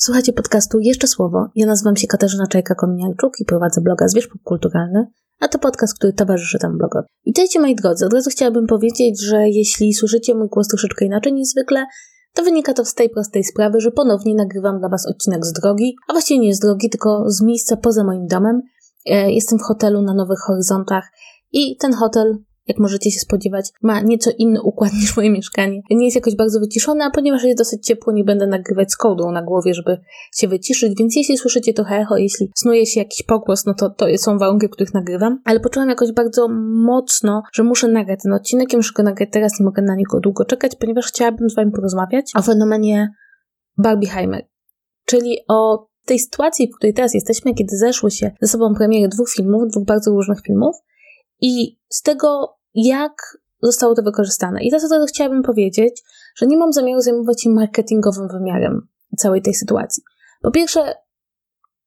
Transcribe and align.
Słuchajcie 0.00 0.32
podcastu 0.32 0.78
Jeszcze 0.80 1.06
Słowo. 1.06 1.46
Ja 1.54 1.66
nazywam 1.66 1.96
się 1.96 2.06
Katarzyna 2.06 2.44
Czajka-Kominiarczuk 2.46 3.30
i 3.40 3.44
prowadzę 3.44 3.80
bloga 3.80 4.08
Zwierz 4.08 4.26
Popkulturalny, 4.28 5.06
a 5.40 5.48
to 5.48 5.58
podcast, 5.58 5.94
który 5.94 6.12
towarzyszy 6.12 6.58
tam 6.58 6.78
blogowi. 6.78 7.08
Witajcie 7.26 7.60
moi 7.60 7.74
drodzy. 7.74 8.06
Od 8.06 8.12
razu 8.12 8.30
chciałabym 8.30 8.66
powiedzieć, 8.66 9.24
że 9.24 9.48
jeśli 9.48 9.94
słyszycie 9.94 10.34
mój 10.34 10.48
głos 10.48 10.68
troszeczkę 10.68 11.04
inaczej 11.04 11.32
niż 11.32 11.48
zwykle, 11.48 11.86
to 12.34 12.42
wynika 12.42 12.72
to 12.74 12.84
z 12.84 12.94
tej 12.94 13.10
prostej 13.10 13.44
sprawy, 13.44 13.80
że 13.80 13.90
ponownie 13.90 14.34
nagrywam 14.34 14.78
dla 14.78 14.88
Was 14.88 15.06
odcinek 15.06 15.46
z 15.46 15.52
drogi, 15.52 15.96
a 16.08 16.12
właściwie 16.12 16.40
nie 16.40 16.54
z 16.54 16.58
drogi, 16.58 16.90
tylko 16.90 17.24
z 17.26 17.42
miejsca 17.42 17.76
poza 17.76 18.04
moim 18.04 18.26
domem. 18.26 18.62
E, 19.06 19.32
jestem 19.32 19.58
w 19.58 19.62
hotelu 19.62 20.02
na 20.02 20.14
Nowych 20.14 20.38
Horyzontach 20.46 21.10
i 21.52 21.76
ten 21.76 21.94
hotel 21.94 22.38
jak 22.68 22.78
możecie 22.78 23.10
się 23.10 23.20
spodziewać, 23.20 23.70
ma 23.82 24.00
nieco 24.00 24.30
inny 24.38 24.62
układ 24.62 24.92
niż 25.00 25.16
moje 25.16 25.30
mieszkanie. 25.30 25.80
Nie 25.90 26.04
jest 26.04 26.16
jakoś 26.16 26.36
bardzo 26.36 26.60
wyciszone, 26.60 27.04
a 27.04 27.10
ponieważ 27.10 27.44
jest 27.44 27.58
dosyć 27.58 27.86
ciepło, 27.86 28.12
nie 28.12 28.24
będę 28.24 28.46
nagrywać 28.46 28.92
z 28.92 28.96
kołdą 28.96 29.32
na 29.32 29.42
głowie, 29.42 29.74
żeby 29.74 30.00
się 30.34 30.48
wyciszyć, 30.48 30.92
więc 30.98 31.16
jeśli 31.16 31.38
słyszycie 31.38 31.72
trochę 31.72 31.96
echo, 31.96 32.16
jeśli 32.16 32.50
snuje 32.56 32.86
się 32.86 33.00
jakiś 33.00 33.22
pogłos, 33.22 33.66
no 33.66 33.74
to 33.74 33.90
to 33.90 34.06
są 34.16 34.38
warunki, 34.38 34.68
których 34.68 34.94
nagrywam. 34.94 35.40
Ale 35.44 35.60
poczułam 35.60 35.88
jakoś 35.88 36.12
bardzo 36.12 36.48
mocno, 36.86 37.42
że 37.52 37.62
muszę 37.62 37.88
nagrać 37.88 38.20
ten 38.22 38.32
odcinek 38.32 38.72
i 38.72 38.76
muszę 38.76 38.92
go 38.96 39.02
nagrać 39.02 39.28
teraz, 39.32 39.60
nie 39.60 39.64
mogę 39.64 39.82
na 39.82 39.94
niego 39.94 40.20
długo 40.20 40.44
czekać, 40.44 40.76
ponieważ 40.76 41.06
chciałabym 41.06 41.50
z 41.50 41.54
wami 41.54 41.72
porozmawiać 41.72 42.30
o 42.36 42.42
fenomenie 42.42 43.12
Barbieheimer, 43.78 44.46
czyli 45.04 45.38
o 45.48 45.88
tej 46.04 46.18
sytuacji, 46.18 46.68
w 46.68 46.76
której 46.76 46.94
teraz 46.94 47.14
jesteśmy, 47.14 47.54
kiedy 47.54 47.76
zeszły 47.76 48.10
się 48.10 48.30
ze 48.40 48.48
sobą 48.48 48.74
premiery 48.74 49.08
dwóch 49.08 49.30
filmów, 49.30 49.68
dwóch 49.70 49.84
bardzo 49.84 50.10
różnych 50.10 50.42
filmów 50.42 50.76
i 51.40 51.78
z 51.88 52.02
tego 52.02 52.57
jak 52.86 53.38
zostało 53.62 53.94
to 53.94 54.02
wykorzystane. 54.02 54.62
I 54.62 54.70
teraz 54.70 54.92
od 54.92 55.08
chciałabym 55.08 55.42
powiedzieć, 55.42 56.02
że 56.36 56.46
nie 56.46 56.56
mam 56.56 56.72
zamiaru 56.72 57.00
zajmować 57.00 57.42
się 57.42 57.50
marketingowym 57.50 58.28
wymiarem 58.28 58.88
całej 59.16 59.42
tej 59.42 59.54
sytuacji. 59.54 60.02
Po 60.42 60.50
pierwsze, 60.50 60.94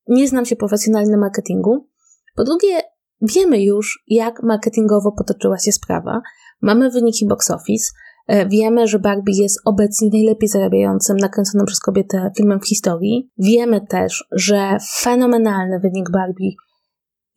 nie 0.08 0.28
znam 0.28 0.46
się 0.46 0.56
profesjonalnie 0.56 1.12
na 1.12 1.18
marketingu. 1.18 1.88
Po 2.36 2.44
drugie, 2.44 2.82
wiemy 3.22 3.64
już, 3.64 4.04
jak 4.08 4.44
marketingowo 4.44 5.12
potoczyła 5.12 5.58
się 5.58 5.72
sprawa. 5.72 6.22
Mamy 6.62 6.92
wyniki 6.92 7.28
box 7.28 7.52
office. 7.52 7.92
E, 8.28 8.46
wiemy, 8.50 8.88
że 8.88 9.00
Barbie 9.00 9.42
jest 9.42 9.60
obecnie 9.66 10.10
najlepiej 10.14 10.50
zarabiającym, 10.50 11.18
nakręconym 11.18 11.66
przez 11.66 11.80
kobietę 11.80 12.32
filmem 12.38 12.60
w 12.60 12.68
historii. 12.68 13.32
Wiemy 13.38 13.82
też, 13.88 14.26
że 14.32 14.78
fenomenalny 15.02 15.80
wynik 15.80 16.12
Barbie 16.12 16.52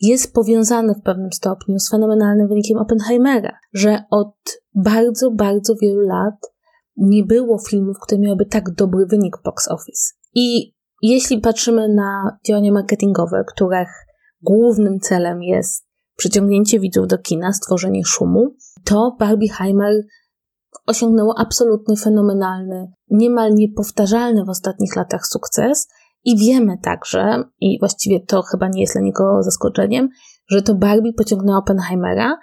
jest 0.08 0.34
powiązany 0.34 0.94
w 0.94 1.02
pewnym 1.02 1.33
stopniu 1.33 1.78
z 1.78 1.91
fenomenalnym 1.91 2.48
wynikiem 2.48 2.78
Oppenheimera, 2.78 3.58
że 3.72 4.02
od 4.11 4.34
bardzo, 4.74 5.30
bardzo 5.30 5.74
wielu 5.83 6.00
lat 6.00 6.34
nie 6.96 7.24
było 7.24 7.58
filmów, 7.58 7.96
które 8.00 8.20
miałyby 8.20 8.46
tak 8.46 8.74
dobry 8.74 9.06
wynik 9.06 9.36
box 9.44 9.69
office. 9.69 10.14
I 10.34 10.74
jeśli 11.02 11.41
patrzymy 11.41 11.88
na 11.88 12.38
działania 12.46 12.72
marketingowe, 12.72 13.44
których 13.55 13.88
głównym 14.42 15.00
celem 15.00 15.42
jest 15.42 15.86
przyciągnięcie 16.16 16.80
widzów 16.80 17.06
do 17.06 17.18
kina, 17.18 17.52
stworzenie 17.52 18.05
szumu, 18.05 18.56
to 18.84 19.16
Barbieheimer 19.18 19.94
osiągnęło 20.86 21.34
absolutny, 21.39 21.96
fenomenalny, 21.96 22.92
niemal 23.11 23.55
niepowtarzalny 23.55 24.44
w 24.44 24.48
ostatnich 24.48 24.96
latach 24.96 25.27
sukces 25.27 25.89
i 26.25 26.36
wiemy 26.39 26.78
także, 26.83 27.44
i 27.61 27.78
właściwie 27.80 28.20
to 28.20 28.42
chyba 28.42 28.69
nie 28.69 28.80
jest 28.80 28.94
dla 28.94 29.03
niego 29.03 29.42
zaskoczeniem, 29.42 30.08
że 30.48 30.62
to 30.62 30.75
Barbie 30.75 31.12
pociągnęła 31.12 31.58
Oppenheimera, 31.58 32.39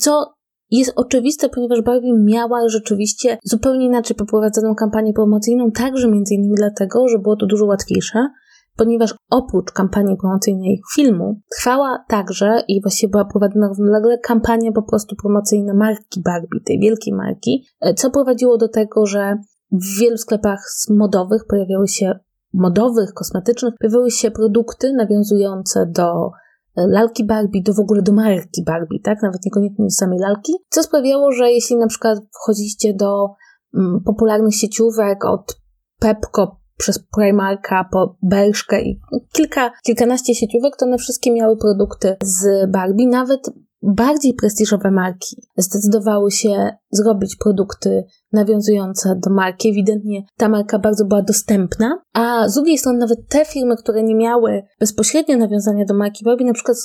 co 0.00 0.34
jest 0.70 0.92
oczywiste, 0.96 1.48
ponieważ 1.48 1.82
Barbie 1.82 2.12
miała 2.24 2.68
rzeczywiście 2.68 3.38
zupełnie 3.44 3.86
inaczej 3.86 4.16
poprowadzoną 4.16 4.74
kampanię 4.74 5.12
promocyjną, 5.12 5.70
także 5.70 6.10
między 6.10 6.34
innymi 6.34 6.54
dlatego, 6.56 7.08
że 7.08 7.18
było 7.18 7.36
to 7.36 7.46
dużo 7.46 7.66
łatwiejsze, 7.66 8.28
ponieważ 8.76 9.14
oprócz 9.30 9.72
kampanii 9.72 10.16
promocyjnej 10.16 10.80
filmu 10.94 11.40
trwała 11.58 12.04
także 12.08 12.62
i 12.68 12.82
właściwie 12.82 13.10
była 13.10 13.24
prowadzona 13.24 13.68
równolegle 13.68 14.18
kampania 14.18 14.72
po 14.72 14.82
prostu 14.82 15.16
promocyjna 15.16 15.74
marki 15.74 16.22
Barbie, 16.24 16.60
tej 16.66 16.80
wielkiej 16.80 17.14
marki, 17.14 17.66
co 17.96 18.10
prowadziło 18.10 18.58
do 18.58 18.68
tego, 18.68 19.06
że 19.06 19.36
w 19.72 20.00
wielu 20.00 20.16
sklepach 20.16 20.58
modowych 20.90 21.42
pojawiały 21.48 21.88
się 21.88 22.18
modowych, 22.54 23.12
kosmetycznych 23.14 23.74
pojawiły 23.80 24.10
się 24.10 24.30
produkty 24.30 24.92
nawiązujące 24.92 25.86
do 25.86 26.30
e, 26.76 26.86
lalki 26.86 27.26
Barbie, 27.26 27.62
do 27.62 27.74
w 27.74 27.80
ogóle 27.80 28.02
do 28.02 28.12
marki 28.12 28.64
Barbie, 28.66 29.00
tak? 29.02 29.22
Nawet 29.22 29.44
niekoniecznie 29.44 29.84
do 29.84 29.90
samej 29.90 30.18
lalki, 30.18 30.52
co 30.68 30.82
sprawiało, 30.82 31.32
że 31.32 31.52
jeśli 31.52 31.76
na 31.76 31.86
przykład 31.86 32.18
wchodziliście 32.42 32.94
do 32.94 33.26
mm, 33.74 34.00
popularnych 34.04 34.54
sieciówek 34.54 35.24
od 35.24 35.60
Pepco 35.98 36.60
przez 36.76 36.98
Primarka 36.98 37.88
po 37.92 38.16
Berszkę 38.22 38.82
i 38.82 39.00
kilka, 39.32 39.70
kilkanaście 39.84 40.34
sieciówek, 40.34 40.76
to 40.76 40.86
one 40.86 40.98
wszystkie 40.98 41.32
miały 41.32 41.56
produkty 41.56 42.16
z 42.22 42.70
Barbie, 42.70 43.06
nawet 43.06 43.50
bardziej 43.84 44.34
prestiżowe 44.34 44.90
marki 44.90 45.36
zdecydowały 45.56 46.30
się 46.30 46.70
zrobić 46.90 47.36
produkty 47.36 48.04
nawiązujące 48.32 49.20
do 49.24 49.30
marki. 49.30 49.68
Ewidentnie 49.68 50.22
ta 50.36 50.48
marka 50.48 50.78
bardzo 50.78 51.04
była 51.04 51.22
dostępna, 51.22 52.02
a 52.12 52.48
z 52.48 52.54
drugiej 52.54 52.78
strony 52.78 52.98
nawet 52.98 53.28
te 53.28 53.44
firmy, 53.44 53.76
które 53.76 54.02
nie 54.02 54.14
miały 54.14 54.62
bezpośrednio 54.80 55.36
nawiązania 55.36 55.84
do 55.84 55.94
marki 55.94 56.24
Barbie, 56.24 56.46
na 56.46 56.52
przykład 56.52 56.76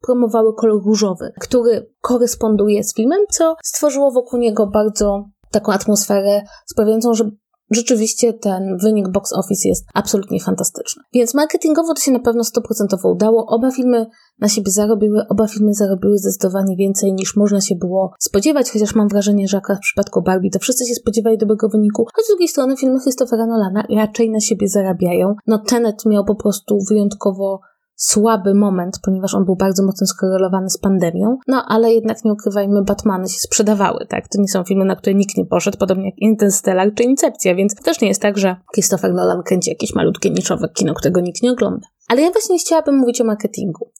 promowały 0.00 0.54
kolor 0.54 0.84
różowy, 0.84 1.32
który 1.40 1.90
koresponduje 2.00 2.84
z 2.84 2.94
filmem, 2.94 3.20
co 3.30 3.56
stworzyło 3.62 4.12
wokół 4.12 4.40
niego 4.40 4.66
bardzo 4.66 5.24
taką 5.50 5.72
atmosferę 5.72 6.42
sprawiającą, 6.66 7.14
że 7.14 7.30
rzeczywiście 7.70 8.32
ten 8.32 8.76
wynik 8.78 9.08
box 9.08 9.32
office 9.32 9.68
jest 9.68 9.84
absolutnie 9.94 10.40
fantastyczny. 10.40 11.02
Więc 11.12 11.34
marketingowo 11.34 11.94
to 11.94 12.00
się 12.00 12.12
na 12.12 12.18
pewno 12.18 12.42
100% 12.42 13.12
udało. 13.12 13.46
Oba 13.46 13.70
filmy 13.70 14.06
na 14.40 14.48
siebie 14.48 14.70
zarobiły, 14.70 15.22
oba 15.28 15.48
filmy 15.48 15.74
zarobiły 15.74 16.18
zdecydowanie 16.18 16.76
więcej 16.76 17.12
niż 17.12 17.36
można 17.36 17.60
się 17.60 17.74
było 17.76 18.12
spodziewać, 18.18 18.70
chociaż 18.70 18.94
mam 18.94 19.08
wrażenie, 19.08 19.48
że 19.48 19.56
akurat 19.56 19.78
w 19.78 19.82
przypadku 19.82 20.22
Barbie 20.22 20.50
to 20.50 20.58
wszyscy 20.58 20.86
się 20.86 20.94
spodziewali 20.94 21.38
dobrego 21.38 21.68
wyniku, 21.68 22.06
choć 22.14 22.24
z 22.24 22.28
drugiej 22.28 22.48
strony 22.48 22.76
filmy 22.76 23.00
Christophera 23.00 23.46
Nolana 23.46 23.84
raczej 23.96 24.30
na 24.30 24.40
siebie 24.40 24.68
zarabiają. 24.68 25.34
No 25.46 25.58
Tenet 25.58 26.06
miał 26.06 26.24
po 26.24 26.34
prostu 26.34 26.78
wyjątkowo 26.88 27.60
słaby 27.96 28.54
moment, 28.54 28.98
ponieważ 29.04 29.34
on 29.34 29.44
był 29.44 29.56
bardzo 29.56 29.86
mocno 29.86 30.06
skorelowany 30.06 30.70
z 30.70 30.78
pandemią, 30.78 31.38
no 31.46 31.64
ale 31.68 31.92
jednak 31.92 32.24
nie 32.24 32.32
ukrywajmy, 32.32 32.82
Batmany 32.82 33.28
się 33.28 33.38
sprzedawały, 33.38 34.06
tak? 34.08 34.28
To 34.28 34.40
nie 34.40 34.48
są 34.48 34.64
filmy, 34.64 34.84
na 34.84 34.96
które 34.96 35.14
nikt 35.14 35.36
nie 35.36 35.46
poszedł, 35.46 35.78
podobnie 35.78 36.04
jak 36.04 36.18
Interstellar 36.18 36.94
czy 36.94 37.02
Incepcja, 37.02 37.54
więc 37.54 37.74
też 37.74 38.00
nie 38.00 38.08
jest 38.08 38.22
tak, 38.22 38.38
że 38.38 38.56
Christopher 38.74 39.14
Nolan 39.14 39.42
kręci 39.42 39.70
jakieś 39.70 39.94
malutkie 39.94 40.30
niszowe 40.30 40.68
kino, 40.68 40.94
którego 40.94 41.20
nikt 41.20 41.42
nie 41.42 41.52
ogląda. 41.52 41.86
Ale 42.08 42.22
ja 42.22 42.30
właśnie 42.30 42.58
chciałabym 42.58 42.96
mówić 42.96 43.20
o 43.20 43.24
marketingu, 43.24 43.90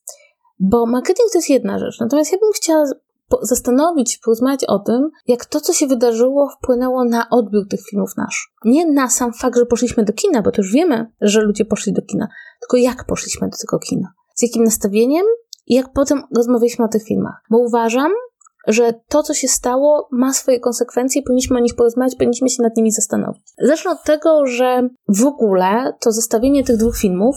bo 0.61 0.87
marketing 0.87 1.31
to 1.33 1.39
jest 1.39 1.51
jedna 1.51 1.79
rzecz, 1.79 2.01
natomiast 2.01 2.33
ja 2.33 2.39
bym 2.39 2.53
chciała 2.57 2.85
zastanowić, 3.43 4.19
porozmawiać 4.25 4.65
o 4.65 4.79
tym, 4.79 5.11
jak 5.27 5.45
to, 5.45 5.61
co 5.61 5.73
się 5.73 5.87
wydarzyło, 5.87 6.49
wpłynęło 6.49 7.05
na 7.05 7.27
odbiór 7.31 7.69
tych 7.69 7.81
filmów 7.91 8.11
nasz. 8.17 8.53
Nie 8.65 8.87
na 8.87 9.11
sam 9.11 9.33
fakt, 9.33 9.59
że 9.59 9.67
poszliśmy 9.67 10.05
do 10.05 10.13
kina, 10.13 10.43
bo 10.43 10.51
to 10.51 10.63
już 10.63 10.73
wiemy, 10.73 11.13
że 11.21 11.41
ludzie 11.41 11.65
poszli 11.65 11.93
do 11.93 12.03
kina, 12.03 12.29
tylko 12.61 12.77
jak 12.77 13.07
poszliśmy 13.07 13.49
do 13.49 13.57
tego 13.57 13.79
kina. 13.79 14.09
Z 14.35 14.43
jakim 14.43 14.65
nastawieniem 14.65 15.25
i 15.67 15.75
jak 15.75 15.93
potem 15.93 16.23
rozmawialiśmy 16.37 16.85
o 16.85 16.89
tych 16.89 17.05
filmach. 17.05 17.35
Bo 17.51 17.59
uważam, 17.59 18.13
że 18.67 18.95
to, 19.09 19.23
co 19.23 19.35
się 19.35 19.49
stało, 19.49 20.09
ma 20.13 20.33
swoje 20.33 20.61
konsekwencje 20.61 21.21
i 21.21 21.25
powinniśmy 21.25 21.57
o 21.57 21.61
nich 21.61 21.75
porozmawiać, 21.75 22.15
powinniśmy 22.15 22.51
się 22.51 22.63
nad 22.63 22.77
nimi 22.77 22.93
zastanowić. 22.93 23.43
Zacznę 23.59 23.91
od 23.91 24.03
tego, 24.05 24.47
że 24.47 24.89
w 25.09 25.27
ogóle 25.27 25.93
to 26.01 26.13
zestawienie 26.13 26.65
tych 26.65 26.77
dwóch 26.77 26.97
filmów, 26.97 27.37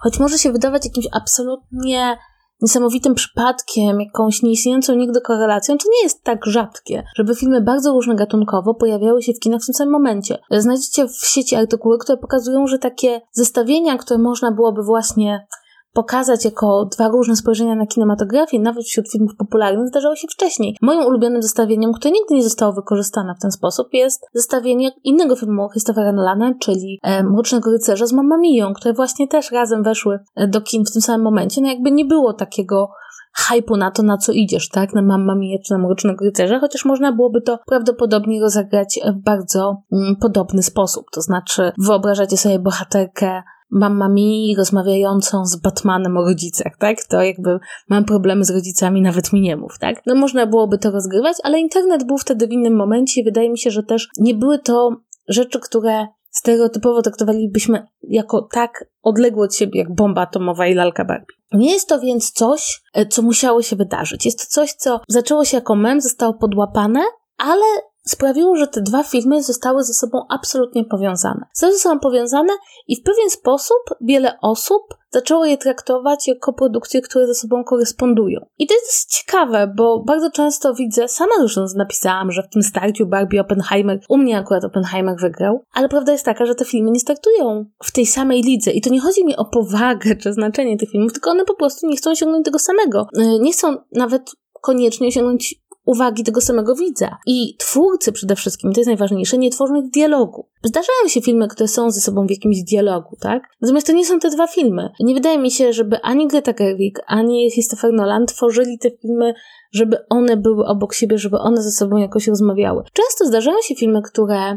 choć 0.00 0.20
może 0.20 0.38
się 0.38 0.52
wydawać 0.52 0.84
jakimś 0.84 1.06
absolutnie 1.12 2.16
niesamowitym 2.62 3.14
przypadkiem, 3.14 4.00
jakąś 4.00 4.42
nieistniejącą 4.42 4.94
nigdy 4.94 5.20
korelacją, 5.20 5.78
to 5.78 5.84
nie 5.90 6.02
jest 6.02 6.22
tak 6.22 6.46
rzadkie, 6.46 7.04
żeby 7.16 7.34
filmy 7.34 7.60
bardzo 7.60 7.92
różne 7.92 8.14
gatunkowo 8.14 8.74
pojawiały 8.74 9.22
się 9.22 9.32
w 9.32 9.40
kinach 9.40 9.62
w 9.62 9.66
tym 9.66 9.74
samym 9.74 9.92
momencie. 9.92 10.38
Znajdziecie 10.50 11.08
w 11.08 11.26
sieci 11.26 11.56
artykuły, 11.56 11.98
które 11.98 12.18
pokazują, 12.18 12.66
że 12.66 12.78
takie 12.78 13.20
zestawienia, 13.32 13.98
które 13.98 14.18
można 14.18 14.52
byłoby 14.52 14.82
właśnie 14.82 15.46
pokazać 15.92 16.44
jako 16.44 16.84
dwa 16.84 17.08
różne 17.08 17.36
spojrzenia 17.36 17.74
na 17.74 17.86
kinematografię, 17.86 18.60
nawet 18.60 18.84
wśród 18.84 19.10
filmów 19.12 19.36
popularnych, 19.36 19.88
zdarzało 19.88 20.16
się 20.16 20.28
wcześniej. 20.28 20.76
Moim 20.82 21.06
ulubionym 21.06 21.42
zestawieniem, 21.42 21.92
które 21.92 22.12
nigdy 22.12 22.34
nie 22.34 22.42
zostało 22.42 22.72
wykorzystane 22.72 23.34
w 23.34 23.42
ten 23.42 23.50
sposób, 23.50 23.88
jest 23.92 24.26
zestawienie 24.34 24.90
innego 25.04 25.36
filmu 25.36 25.68
Christophera 25.68 26.12
Nolana, 26.12 26.54
czyli 26.60 26.98
e, 27.02 27.22
Mrocznego 27.22 27.70
Rycerza 27.70 28.06
z 28.06 28.12
Mamma 28.12 28.36
Mią, 28.38 28.74
które 28.74 28.94
właśnie 28.94 29.28
też 29.28 29.50
razem 29.50 29.82
weszły 29.82 30.18
e, 30.36 30.48
do 30.48 30.60
kin 30.60 30.84
w 30.84 30.92
tym 30.92 31.02
samym 31.02 31.22
momencie. 31.24 31.60
No 31.60 31.68
jakby 31.68 31.90
nie 31.90 32.04
było 32.04 32.32
takiego 32.32 32.88
hypu 33.34 33.76
na 33.76 33.90
to, 33.90 34.02
na 34.02 34.18
co 34.18 34.32
idziesz, 34.32 34.68
tak? 34.68 34.94
Na 34.94 35.02
Mamma 35.02 35.34
Mia 35.34 35.58
czy 35.66 35.72
na 35.72 35.78
Mrocznego 35.78 36.24
Rycerza, 36.24 36.60
chociaż 36.60 36.84
można 36.84 37.12
byłoby 37.12 37.40
to 37.40 37.58
prawdopodobnie 37.66 38.40
rozegrać 38.40 39.00
w 39.14 39.24
bardzo 39.24 39.82
mm, 39.92 40.16
podobny 40.16 40.62
sposób. 40.62 41.06
To 41.12 41.20
znaczy, 41.20 41.72
wyobrażacie 41.78 42.36
sobie 42.36 42.58
bohaterkę 42.58 43.42
Mamma 43.74 44.08
mi 44.08 44.54
rozmawiającą 44.56 45.46
z 45.46 45.56
Batmanem 45.56 46.16
o 46.16 46.24
rodzicach, 46.24 46.76
tak? 46.78 47.04
To 47.04 47.22
jakby 47.22 47.58
mam 47.88 48.04
problemy 48.04 48.44
z 48.44 48.50
rodzicami, 48.50 49.02
nawet 49.02 49.32
mi 49.32 49.40
nie 49.40 49.56
mów, 49.56 49.78
tak? 49.78 50.02
No 50.06 50.14
można 50.14 50.46
byłoby 50.46 50.78
to 50.78 50.90
rozgrywać, 50.90 51.36
ale 51.42 51.60
internet 51.60 52.04
był 52.04 52.18
wtedy 52.18 52.46
w 52.46 52.52
innym 52.52 52.76
momencie 52.76 53.20
i 53.20 53.24
wydaje 53.24 53.50
mi 53.50 53.58
się, 53.58 53.70
że 53.70 53.82
też 53.82 54.08
nie 54.18 54.34
były 54.34 54.58
to 54.58 54.96
rzeczy, 55.28 55.60
które 55.60 56.06
stereotypowo 56.30 57.02
traktowalibyśmy 57.02 57.86
jako 58.02 58.48
tak 58.52 58.84
odległe 59.02 59.44
od 59.44 59.54
siebie 59.54 59.80
jak 59.80 59.94
bomba 59.94 60.22
atomowa 60.22 60.66
i 60.66 60.74
lalka 60.74 61.04
Barbie. 61.04 61.34
Nie 61.52 61.72
jest 61.72 61.88
to 61.88 62.00
więc 62.00 62.30
coś, 62.30 62.82
e, 62.94 63.06
co 63.06 63.22
musiało 63.22 63.62
się 63.62 63.76
wydarzyć. 63.76 64.24
Jest 64.24 64.38
to 64.38 64.44
coś, 64.48 64.72
co 64.72 65.00
zaczęło 65.08 65.44
się 65.44 65.56
jako 65.56 65.74
mem, 65.74 66.00
zostało 66.00 66.34
podłapane, 66.34 67.00
ale 67.38 67.64
sprawiło, 68.04 68.56
że 68.56 68.66
te 68.66 68.82
dwa 68.82 69.02
filmy 69.02 69.42
zostały 69.42 69.84
ze 69.84 69.94
sobą 69.94 70.26
absolutnie 70.28 70.84
powiązane. 70.84 71.46
Ze 71.52 71.72
sobą 71.72 72.00
powiązane 72.00 72.52
i 72.88 72.96
w 72.96 73.02
pewien 73.02 73.30
sposób 73.30 73.78
wiele 74.00 74.38
osób 74.42 74.82
zaczęło 75.10 75.44
je 75.44 75.58
traktować 75.58 76.28
jako 76.28 76.52
produkcje, 76.52 77.00
które 77.00 77.26
ze 77.26 77.34
sobą 77.34 77.64
korespondują. 77.64 78.40
I 78.58 78.66
to 78.66 78.74
jest 78.74 79.10
ciekawe, 79.10 79.74
bo 79.76 80.04
bardzo 80.06 80.30
często 80.30 80.74
widzę, 80.74 81.08
sama 81.08 81.32
zresztą 81.38 81.64
napisałam, 81.76 82.32
że 82.32 82.42
w 82.42 82.48
tym 82.48 82.62
starciu 82.62 83.06
Barbie 83.06 83.40
Oppenheimer, 83.40 84.00
u 84.08 84.18
mnie 84.18 84.38
akurat 84.38 84.64
Oppenheimer 84.64 85.16
wygrał, 85.20 85.64
ale 85.72 85.88
prawda 85.88 86.12
jest 86.12 86.24
taka, 86.24 86.46
że 86.46 86.54
te 86.54 86.64
filmy 86.64 86.90
nie 86.90 87.00
startują 87.00 87.64
w 87.84 87.92
tej 87.92 88.06
samej 88.06 88.42
lidze 88.42 88.70
i 88.70 88.80
to 88.80 88.90
nie 88.90 89.00
chodzi 89.00 89.24
mi 89.24 89.36
o 89.36 89.44
powagę 89.44 90.16
czy 90.16 90.32
znaczenie 90.32 90.76
tych 90.76 90.90
filmów, 90.90 91.12
tylko 91.12 91.30
one 91.30 91.44
po 91.44 91.54
prostu 91.54 91.86
nie 91.86 91.96
chcą 91.96 92.10
osiągnąć 92.10 92.44
tego 92.44 92.58
samego. 92.58 93.06
E, 93.18 93.38
nie 93.38 93.52
chcą 93.52 93.76
nawet 93.92 94.30
koniecznie 94.60 95.08
osiągnąć 95.08 95.61
uwagi 95.84 96.24
tego 96.24 96.40
samego 96.40 96.74
widza. 96.74 97.16
I 97.26 97.56
twórcy 97.58 98.12
przede 98.12 98.36
wszystkim, 98.36 98.72
to 98.72 98.80
jest 98.80 98.88
najważniejsze, 98.88 99.38
nie 99.38 99.50
tworzą 99.50 99.74
dialogu. 99.94 100.48
Zdarzają 100.62 101.08
się 101.08 101.20
filmy, 101.20 101.48
które 101.48 101.68
są 101.68 101.90
ze 101.90 102.00
sobą 102.00 102.26
w 102.26 102.30
jakimś 102.30 102.62
dialogu, 102.62 103.16
tak? 103.20 103.42
Natomiast 103.60 103.86
to 103.86 103.92
nie 103.92 104.06
są 104.06 104.18
te 104.18 104.30
dwa 104.30 104.46
filmy. 104.46 104.90
Nie 105.00 105.14
wydaje 105.14 105.38
mi 105.38 105.50
się, 105.50 105.72
żeby 105.72 106.00
ani 106.02 106.28
Greta 106.28 106.52
Gerwig, 106.52 107.00
ani 107.06 107.50
Christopher 107.52 107.92
Nolan 107.92 108.26
tworzyli 108.26 108.78
te 108.78 108.90
filmy, 108.90 109.34
żeby 109.72 109.96
one 110.10 110.36
były 110.36 110.66
obok 110.66 110.94
siebie, 110.94 111.18
żeby 111.18 111.38
one 111.38 111.62
ze 111.62 111.70
sobą 111.70 111.96
jakoś 111.96 112.28
rozmawiały. 112.28 112.82
Często 112.92 113.26
zdarzają 113.26 113.56
się 113.62 113.74
filmy, 113.74 114.02
które 114.02 114.56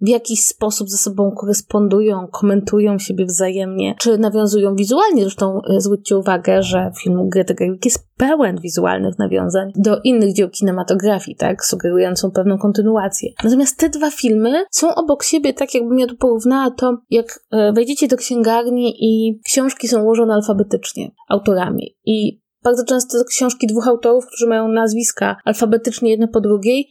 w 0.00 0.08
jakiś 0.08 0.44
sposób 0.44 0.90
ze 0.90 0.96
sobą 0.96 1.30
korespondują, 1.30 2.26
komentują 2.32 2.98
siebie 2.98 3.26
wzajemnie, 3.26 3.94
czy 3.98 4.18
nawiązują 4.18 4.76
wizualnie. 4.76 5.22
Zresztą 5.22 5.60
e, 5.62 5.80
zwróćcie 5.80 6.16
uwagę, 6.16 6.62
że 6.62 6.90
film 7.02 7.28
Greta 7.28 7.54
Gerwig 7.54 7.84
jest 7.84 8.06
pełen 8.16 8.60
wizualnych 8.60 9.18
nawiązań 9.18 9.72
do 9.76 10.00
innych 10.04 10.34
dzieł 10.34 10.48
kinematografii, 10.48 11.36
tak, 11.36 11.64
sugerującą 11.64 12.30
pewną 12.30 12.58
kontynuację. 12.58 13.30
Natomiast 13.44 13.78
te 13.78 13.88
dwa 13.88 14.10
filmy 14.10 14.64
są 14.70 14.94
obok 14.94 15.24
siebie, 15.24 15.54
tak 15.54 15.74
jakbym 15.74 15.98
ja 15.98 16.06
tu 16.06 16.16
porównała 16.16 16.70
to, 16.70 16.98
jak 17.10 17.40
e, 17.50 17.72
wejdziecie 17.72 18.08
do 18.08 18.16
księgarni 18.16 18.94
i 18.98 19.40
książki 19.44 19.88
są 19.88 20.02
ułożone 20.02 20.34
alfabetycznie 20.34 21.10
autorami 21.28 21.96
i 22.06 22.40
bardzo 22.64 22.84
często 22.84 23.24
książki 23.28 23.66
dwóch 23.66 23.88
autorów, 23.88 24.26
którzy 24.26 24.46
mają 24.46 24.68
nazwiska 24.68 25.36
alfabetycznie 25.44 26.10
jedne 26.10 26.28
po 26.28 26.40
drugiej, 26.40 26.88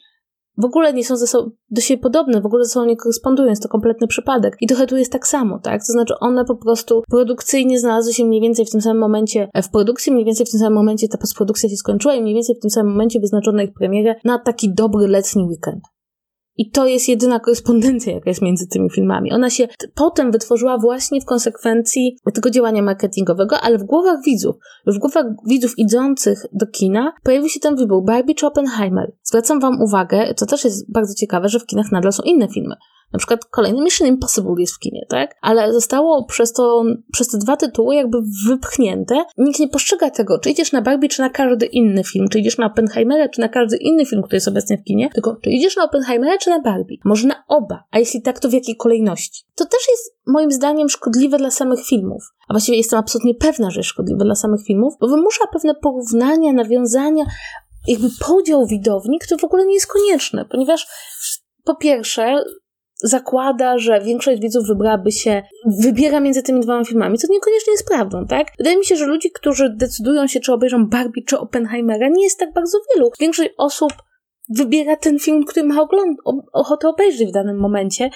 w 0.59 0.65
ogóle 0.65 0.93
nie 0.93 1.05
są 1.05 1.17
ze 1.17 1.27
sobą, 1.27 1.51
do 1.69 1.81
siebie 1.81 2.01
podobne, 2.01 2.41
w 2.41 2.45
ogóle 2.45 2.65
ze 2.65 2.69
sobą 2.69 2.85
nie 2.85 2.97
korespondują, 2.97 3.49
jest 3.49 3.63
to 3.63 3.69
kompletny 3.69 4.07
przypadek. 4.07 4.57
I 4.61 4.67
trochę 4.67 4.87
tu 4.87 4.97
jest 4.97 5.11
tak 5.11 5.27
samo, 5.27 5.59
tak? 5.59 5.81
To 5.87 5.93
znaczy 5.93 6.13
one 6.19 6.45
po 6.45 6.55
prostu 6.55 7.01
produkcyjnie 7.09 7.79
znalazły 7.79 8.13
się 8.13 8.25
mniej 8.25 8.41
więcej 8.41 8.65
w 8.65 8.69
tym 8.69 8.81
samym 8.81 8.99
momencie 8.99 9.49
w 9.63 9.69
produkcji, 9.69 10.11
mniej 10.11 10.25
więcej 10.25 10.45
w 10.45 10.51
tym 10.51 10.59
samym 10.59 10.73
momencie 10.73 11.07
ta 11.07 11.17
postprodukcja 11.17 11.69
się 11.69 11.75
skończyła 11.75 12.13
i 12.13 12.21
mniej 12.21 12.33
więcej 12.33 12.55
w 12.55 12.59
tym 12.59 12.69
samym 12.69 12.91
momencie 12.91 13.19
wyznaczono 13.19 13.61
ich 13.61 13.73
premierę 13.73 14.15
na 14.23 14.39
taki 14.39 14.73
dobry 14.73 15.07
letni 15.07 15.43
weekend. 15.43 15.83
I 16.59 16.71
to 16.71 16.85
jest 16.85 17.09
jedyna 17.09 17.39
korespondencja, 17.39 18.13
jaka 18.13 18.29
jest 18.29 18.41
między 18.41 18.67
tymi 18.67 18.89
filmami. 18.89 19.33
Ona 19.33 19.49
się 19.49 19.67
potem 19.95 20.31
wytworzyła 20.31 20.77
właśnie 20.77 21.21
w 21.21 21.25
konsekwencji 21.25 22.17
tego 22.33 22.49
działania 22.49 22.81
marketingowego, 22.81 23.59
ale 23.59 23.77
w 23.77 23.83
głowach 23.83 24.23
widzów, 24.25 24.55
już 24.85 24.95
w 24.95 24.99
głowach 24.99 25.25
widzów 25.47 25.73
idących 25.77 26.45
do 26.53 26.67
kina 26.67 27.13
pojawił 27.23 27.49
się 27.49 27.59
ten 27.59 27.75
wybór 27.75 28.03
Barbie 28.05 28.35
czy 28.35 28.47
Oppenheimer. 28.47 29.11
Zwracam 29.23 29.59
Wam 29.59 29.81
uwagę, 29.81 30.33
to 30.33 30.45
też 30.45 30.63
jest 30.65 30.91
bardzo 30.91 31.13
ciekawe, 31.13 31.49
że 31.49 31.59
w 31.59 31.65
kinach 31.65 31.91
nadal 31.91 32.13
są 32.13 32.23
inne 32.23 32.47
filmy. 32.47 32.75
Na 33.13 33.19
przykład 33.19 33.45
kolejny 33.45 33.81
Mission 33.81 34.07
Impossible 34.07 34.55
jest 34.57 34.75
w 34.75 34.79
kinie, 34.79 35.05
tak? 35.09 35.35
Ale 35.41 35.73
zostało 35.73 36.25
przez 36.25 36.53
to, 36.53 36.83
przez 37.11 37.27
te 37.27 37.37
dwa 37.37 37.57
tytuły 37.57 37.95
jakby 37.95 38.17
wypchnięte. 38.47 39.23
Nikt 39.37 39.59
nie 39.59 39.67
postrzega 39.67 40.09
tego, 40.09 40.39
czy 40.39 40.49
idziesz 40.49 40.71
na 40.71 40.81
Barbie, 40.81 41.09
czy 41.09 41.21
na 41.21 41.29
każdy 41.29 41.65
inny 41.65 42.03
film, 42.03 42.29
czy 42.29 42.39
idziesz 42.39 42.57
na 42.57 42.65
Oppenheimera, 42.65 43.29
czy 43.29 43.41
na 43.41 43.49
każdy 43.49 43.77
inny 43.77 44.05
film, 44.05 44.21
który 44.21 44.35
jest 44.35 44.47
obecnie 44.47 44.77
w 44.77 44.83
kinie, 44.83 45.09
tylko 45.13 45.35
czy 45.43 45.49
idziesz 45.49 45.75
na 45.75 45.83
Oppenheimera, 45.83 46.37
czy 46.37 46.49
na 46.49 46.61
Barbie. 46.61 46.97
Może 47.05 47.27
na 47.27 47.43
oba, 47.47 47.83
a 47.91 47.99
jeśli 47.99 48.21
tak, 48.21 48.39
to 48.39 48.49
w 48.49 48.53
jakiej 48.53 48.75
kolejności. 48.75 49.43
To 49.55 49.65
też 49.65 49.81
jest 49.89 50.15
moim 50.27 50.51
zdaniem 50.51 50.89
szkodliwe 50.89 51.37
dla 51.37 51.51
samych 51.51 51.85
filmów. 51.85 52.23
A 52.47 52.53
właściwie 52.53 52.77
jestem 52.77 52.99
absolutnie 52.99 53.35
pewna, 53.35 53.71
że 53.71 53.79
jest 53.79 53.89
szkodliwe 53.89 54.25
dla 54.25 54.35
samych 54.35 54.65
filmów, 54.65 54.93
bo 55.01 55.07
wymusza 55.07 55.47
pewne 55.53 55.75
porównania, 55.75 56.53
nawiązania, 56.53 57.25
jakby 57.87 58.07
podział 58.27 58.65
widowni, 58.65 59.19
który 59.19 59.39
w 59.39 59.43
ogóle 59.43 59.65
nie 59.65 59.73
jest 59.73 59.87
konieczny, 59.87 60.45
ponieważ 60.45 60.87
po 61.63 61.75
pierwsze, 61.75 62.43
zakłada, 63.03 63.77
że 63.77 64.01
większość 64.01 64.41
widzów 64.41 64.67
wybrałaby 64.67 65.11
się, 65.11 65.41
wybiera 65.81 66.19
między 66.19 66.43
tymi 66.43 66.61
dwoma 66.61 66.85
filmami, 66.85 67.17
co 67.17 67.27
niekoniecznie 67.31 67.71
jest 67.73 67.87
prawdą, 67.87 68.25
tak? 68.25 68.47
Wydaje 68.57 68.77
mi 68.77 68.85
się, 68.85 68.95
że 68.95 69.05
ludzi, 69.05 69.31
którzy 69.31 69.69
decydują 69.75 70.27
się, 70.27 70.39
czy 70.39 70.53
obejrzą 70.53 70.87
Barbie, 70.87 71.23
czy 71.27 71.39
Oppenheimera, 71.39 72.07
nie 72.09 72.23
jest 72.23 72.39
tak 72.39 72.53
bardzo 72.53 72.77
wielu. 72.95 73.11
Większość 73.19 73.49
osób 73.57 73.93
wybiera 74.55 74.95
ten 74.95 75.19
film, 75.19 75.45
który 75.45 75.65
ma 75.65 75.81
ogląd- 75.81 76.17
ochotę 76.53 76.87
obejrzeć 76.87 77.29
w 77.29 77.33
danym 77.33 77.59
momencie, 77.59 78.09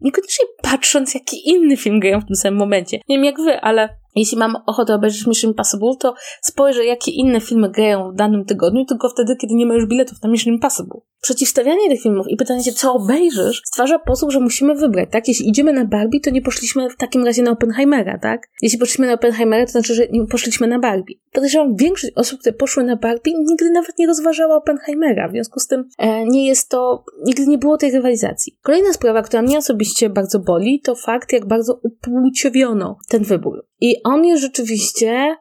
niekoniecznie 0.00 0.46
patrząc, 0.62 1.14
jaki 1.14 1.48
inny 1.48 1.76
film 1.76 2.00
grają 2.00 2.20
w 2.20 2.26
tym 2.26 2.36
samym 2.36 2.58
momencie. 2.58 2.96
Nie 3.08 3.16
wiem 3.16 3.24
jak 3.24 3.40
wy, 3.40 3.60
ale 3.60 3.88
jeśli 4.16 4.38
mam 4.38 4.56
ochotę 4.66 4.94
obejrzeć 4.94 5.26
Mission 5.26 5.50
Impossible, 5.50 5.92
to 6.00 6.14
spojrzę, 6.40 6.84
jakie 6.84 7.10
inne 7.10 7.40
filmy 7.40 7.70
grają 7.70 8.10
w 8.12 8.14
danym 8.14 8.44
tygodniu, 8.44 8.84
tylko 8.84 9.08
wtedy, 9.08 9.36
kiedy 9.36 9.54
nie 9.54 9.66
ma 9.66 9.74
już 9.74 9.86
biletów 9.86 10.22
na 10.22 10.30
Mission 10.30 10.54
Impossible. 10.54 11.00
Przeciwstawianie 11.20 11.88
tych 11.88 12.02
filmów 12.02 12.26
i 12.28 12.36
pytanie 12.36 12.64
się, 12.64 12.72
co 12.72 12.94
obejrzysz, 12.94 13.62
stwarza 13.64 13.98
posłuch, 13.98 14.30
że 14.30 14.40
musimy 14.40 14.74
wybrać, 14.74 15.08
tak? 15.12 15.28
Jeśli 15.28 15.48
idziemy 15.48 15.72
na 15.72 15.84
Barbie, 15.84 16.20
to 16.20 16.30
nie 16.30 16.42
poszliśmy 16.42 16.90
w 16.90 16.96
takim 16.96 17.24
razie 17.24 17.42
na 17.42 17.50
Oppenheimera, 17.50 18.18
tak? 18.18 18.48
Jeśli 18.62 18.78
poszliśmy 18.78 19.06
na 19.06 19.12
Oppenheimera, 19.12 19.66
to 19.66 19.72
znaczy, 19.72 19.94
że 19.94 20.06
nie 20.10 20.26
poszliśmy 20.26 20.66
na 20.66 20.78
Barbie. 20.78 21.14
Podejrzewam, 21.32 21.76
większość 21.76 22.12
osób, 22.16 22.40
które 22.40 22.52
poszły 22.52 22.84
na 22.84 22.96
Barbie, 22.96 23.32
nigdy 23.38 23.70
nawet 23.70 23.98
nie 23.98 24.06
rozważała 24.06 24.56
Oppenheimera, 24.56 25.28
w 25.28 25.32
związku 25.32 25.60
z 25.60 25.66
tym 25.66 25.88
e, 25.98 26.24
nie 26.24 26.46
jest 26.46 26.68
to, 26.68 27.04
nigdy 27.26 27.46
nie 27.46 27.58
było 27.58 27.76
tej 27.76 27.90
rywalizacji. 27.90 28.58
Kolejna 28.62 28.92
sprawa, 28.92 29.22
która 29.22 29.42
mnie 29.42 29.58
osobiście 29.58 30.10
bardzo 30.10 30.38
boli, 30.38 30.80
to 30.80 30.94
fakt, 30.94 31.32
jak 31.32 31.46
bardzo 31.46 31.80
upłciowiono 31.82 32.98
ten 33.08 33.24
wybór. 33.24 33.66
I 33.80 34.02
on 34.04 34.24
jest 34.24 34.42
rzeczywiście 34.42 35.36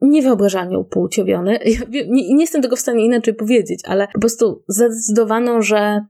niewyobrażalnie 0.00 0.78
upłciowiony. 0.78 1.58
Ja 1.64 1.80
nie, 1.90 2.34
nie 2.34 2.40
jestem 2.40 2.62
tego 2.62 2.76
w 2.76 2.80
stanie 2.80 3.04
inaczej 3.04 3.34
powiedzieć, 3.34 3.80
ale 3.84 4.08
po 4.14 4.20
prostu 4.20 4.62
zdecydowano, 4.68 5.62
że 5.62 6.00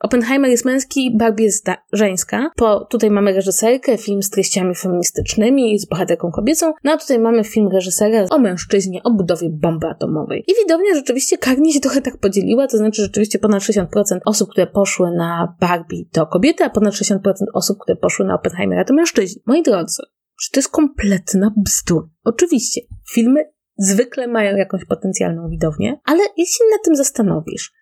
Oppenheimer 0.00 0.50
jest 0.50 0.64
męski, 0.64 1.16
Barbie 1.16 1.44
jest 1.44 1.66
żeńska. 1.92 2.50
Po, 2.56 2.84
tutaj 2.84 3.10
mamy 3.10 3.32
reżyserkę, 3.32 3.98
film 3.98 4.22
z 4.22 4.30
treściami 4.30 4.74
feministycznymi, 4.74 5.78
z 5.78 5.86
bohaterką 5.86 6.30
kobiecą, 6.30 6.72
no 6.84 6.92
a 6.92 6.96
tutaj 6.96 7.18
mamy 7.18 7.44
film 7.44 7.68
reżysera 7.68 8.26
o 8.30 8.38
mężczyźnie, 8.38 9.02
o 9.02 9.10
budowie 9.10 9.48
bomby 9.50 9.86
atomowej. 9.86 10.44
I 10.48 10.52
widownia 10.62 10.94
rzeczywiście 10.94 11.38
karnie 11.38 11.72
się 11.72 11.80
trochę 11.80 12.02
tak 12.02 12.18
podzieliła, 12.18 12.66
to 12.66 12.76
znaczy 12.76 13.02
rzeczywiście 13.02 13.38
ponad 13.38 13.62
60% 13.62 13.86
osób, 14.24 14.50
które 14.50 14.66
poszły 14.66 15.10
na 15.10 15.56
Barbie 15.60 16.04
to 16.12 16.26
kobiety, 16.26 16.64
a 16.64 16.70
ponad 16.70 16.94
60% 16.94 17.18
osób, 17.54 17.78
które 17.78 17.96
poszły 17.96 18.26
na 18.26 18.34
Oppenheimera 18.34 18.84
to 18.84 18.94
mężczyźni. 18.94 19.42
Moi 19.46 19.62
drodzy, 19.62 20.02
że 20.40 20.48
to 20.52 20.60
jest 20.60 20.70
kompletna 20.70 21.54
bzdura. 21.56 22.06
Oczywiście, 22.24 22.80
filmy 23.12 23.52
zwykle 23.76 24.28
mają 24.28 24.56
jakąś 24.56 24.84
potencjalną 24.84 25.48
widownię, 25.48 26.00
ale 26.04 26.22
jeśli 26.36 26.66
na 26.70 26.78
tym 26.84 26.96
zastanowisz, 26.96 27.72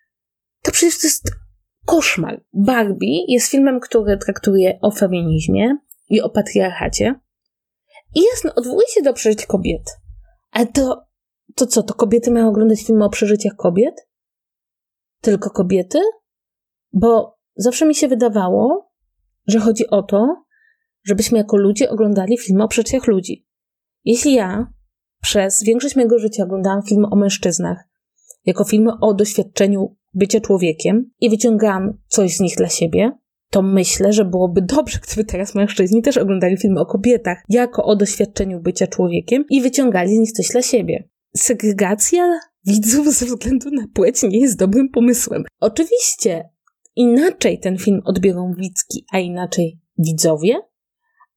to 0.61 0.71
przecież 0.71 0.99
to 0.99 1.07
jest 1.07 1.31
koszmar. 1.85 2.43
Barbie 2.53 3.25
jest 3.27 3.47
filmem, 3.47 3.79
który 3.79 4.17
traktuje 4.17 4.79
o 4.81 4.91
feminizmie 4.91 5.77
i 6.09 6.21
o 6.21 6.29
patriarchacie. 6.29 7.15
I 8.15 8.21
jasno, 8.31 8.55
odwołuje 8.55 8.87
się 8.87 9.01
do 9.01 9.13
przeżyć 9.13 9.45
kobiet. 9.45 9.83
Ale 10.51 10.67
to, 10.67 11.05
to 11.55 11.67
co, 11.67 11.83
to 11.83 11.93
kobiety 11.93 12.31
mają 12.31 12.49
oglądać 12.49 12.83
filmy 12.83 13.05
o 13.05 13.09
przeżyciach 13.09 13.55
kobiet? 13.55 14.07
Tylko 15.21 15.49
kobiety? 15.49 15.99
Bo 16.93 17.37
zawsze 17.55 17.85
mi 17.85 17.95
się 17.95 18.07
wydawało, 18.07 18.91
że 19.47 19.59
chodzi 19.59 19.87
o 19.87 20.03
to, 20.03 20.43
żebyśmy 21.03 21.37
jako 21.37 21.57
ludzie 21.57 21.89
oglądali 21.89 22.37
filmy 22.37 22.63
o 22.63 22.67
przeżyciach 22.67 23.07
ludzi. 23.07 23.45
Jeśli 24.05 24.33
ja 24.33 24.73
przez 25.21 25.63
większość 25.63 25.95
mojego 25.95 26.19
życia 26.19 26.43
oglądałam 26.43 26.81
filmy 26.83 27.07
o 27.07 27.15
mężczyznach, 27.15 27.83
jako 28.45 28.63
filmy 28.63 28.91
o 29.01 29.13
doświadczeniu 29.13 29.95
bycia 30.13 30.39
człowiekiem 30.39 31.11
i 31.19 31.29
wyciągałam 31.29 31.97
coś 32.07 32.35
z 32.35 32.39
nich 32.39 32.55
dla 32.57 32.69
siebie, 32.69 33.11
to 33.49 33.61
myślę, 33.61 34.13
że 34.13 34.25
byłoby 34.25 34.61
dobrze, 34.61 34.99
gdyby 35.07 35.23
teraz 35.25 35.55
mężczyźni 35.55 36.01
też 36.01 36.17
oglądali 36.17 36.57
filmy 36.57 36.79
o 36.79 36.85
kobietach 36.85 37.43
jako 37.49 37.83
o 37.83 37.95
doświadczeniu 37.95 38.59
bycia 38.59 38.87
człowiekiem 38.87 39.45
i 39.49 39.61
wyciągali 39.61 40.15
z 40.15 40.19
nich 40.19 40.31
coś 40.31 40.47
dla 40.47 40.61
siebie. 40.61 41.09
Segregacja 41.37 42.39
widzów 42.65 43.13
ze 43.13 43.25
względu 43.25 43.69
na 43.71 43.87
płeć 43.93 44.23
nie 44.23 44.39
jest 44.39 44.59
dobrym 44.59 44.89
pomysłem. 44.89 45.43
Oczywiście 45.59 46.49
inaczej 46.95 47.59
ten 47.59 47.77
film 47.77 48.01
odbiorą 48.05 48.53
widzki, 48.57 49.05
a 49.11 49.19
inaczej 49.19 49.79
widzowie, 49.97 50.53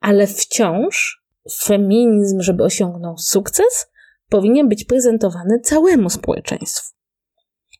ale 0.07 0.27
wciąż 0.27 1.25
feminizm, 1.63 2.41
żeby 2.41 2.65
osiągnął 2.65 3.19
sukces, 3.19 3.87
powinien 4.29 4.69
być 4.69 4.85
prezentowany 4.85 5.61
całemu 5.61 6.11
społeczeństwu. 6.11 6.97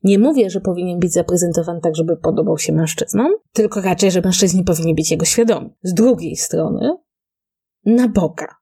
Nie 0.03 0.19
mówię, 0.19 0.51
że 0.51 0.61
powinien 0.61 0.99
być 0.99 1.13
zaprezentowany 1.13 1.81
tak, 1.81 1.97
żeby 1.97 2.17
podobał 2.17 2.59
się 2.59 2.73
mężczyznom, 2.73 3.33
tylko 3.53 3.81
raczej, 3.81 4.11
że 4.11 4.21
mężczyźni 4.21 4.65
powinni 4.65 4.95
być 4.95 5.11
jego 5.11 5.25
świadomi. 5.25 5.71
Z 5.83 5.95
drugiej 5.95 6.37
strony, 6.37 6.97
na 7.85 8.09
boka. 8.09 8.57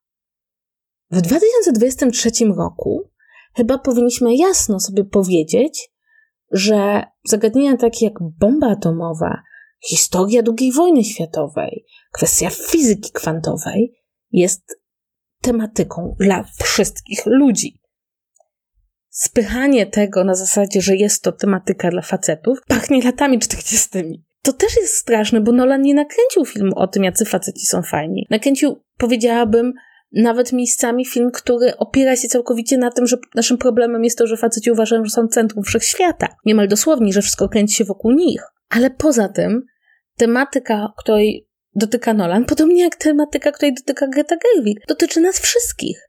W 1.10 1.20
2023 1.20 2.30
roku 2.56 3.10
chyba 3.56 3.78
powinniśmy 3.78 4.36
jasno 4.36 4.80
sobie 4.80 5.04
powiedzieć, 5.04 5.92
że 6.50 7.04
zagadnienia 7.24 7.76
takie 7.76 8.04
jak 8.04 8.14
bomba 8.40 8.66
atomowa, 8.66 9.42
historia 9.88 10.42
II 10.58 10.72
wojny 10.72 11.04
światowej, 11.04 11.84
kwestia 12.12 12.50
fizyki 12.50 13.10
kwantowej 13.12 13.94
jest 14.30 14.80
tematyką 15.40 16.16
dla 16.20 16.44
wszystkich 16.62 17.26
ludzi. 17.26 17.80
Spychanie 19.08 19.86
tego 19.86 20.24
na 20.24 20.34
zasadzie, 20.34 20.80
że 20.80 20.96
jest 20.96 21.22
to 21.22 21.32
tematyka 21.32 21.90
dla 21.90 22.02
facetów, 22.02 22.58
pachnie 22.68 23.02
latami 23.02 23.38
40. 23.38 23.88
To 24.42 24.52
też 24.52 24.76
jest 24.76 24.94
straszne, 24.94 25.40
bo 25.40 25.52
Nolan 25.52 25.82
nie 25.82 25.94
nakręcił 25.94 26.44
filmu 26.44 26.78
o 26.78 26.86
tym, 26.86 27.04
jacy 27.04 27.24
faceci 27.24 27.66
są 27.66 27.82
fajni. 27.82 28.26
Nakręcił, 28.30 28.76
powiedziałabym, 28.98 29.72
nawet 30.12 30.52
miejscami 30.52 31.06
film, 31.06 31.30
który 31.30 31.76
opiera 31.76 32.16
się 32.16 32.28
całkowicie 32.28 32.78
na 32.78 32.90
tym, 32.90 33.06
że 33.06 33.16
naszym 33.34 33.58
problemem 33.58 34.04
jest 34.04 34.18
to, 34.18 34.26
że 34.26 34.36
faceci 34.36 34.70
uważają, 34.70 35.04
że 35.04 35.10
są 35.10 35.28
centrum 35.28 35.64
wszechświata. 35.64 36.28
Niemal 36.46 36.68
dosłownie, 36.68 37.12
że 37.12 37.22
wszystko 37.22 37.48
kręci 37.48 37.74
się 37.74 37.84
wokół 37.84 38.12
nich. 38.12 38.42
Ale 38.70 38.90
poza 38.90 39.28
tym, 39.28 39.62
tematyka, 40.16 40.92
której 40.98 41.48
dotyka 41.74 42.14
Nolan, 42.14 42.44
podobnie 42.44 42.82
jak 42.82 42.96
tematyka, 42.96 43.52
której 43.52 43.74
dotyka 43.74 44.08
Greta 44.08 44.36
Gerwig, 44.36 44.78
dotyczy 44.88 45.20
nas 45.20 45.40
wszystkich. 45.40 46.08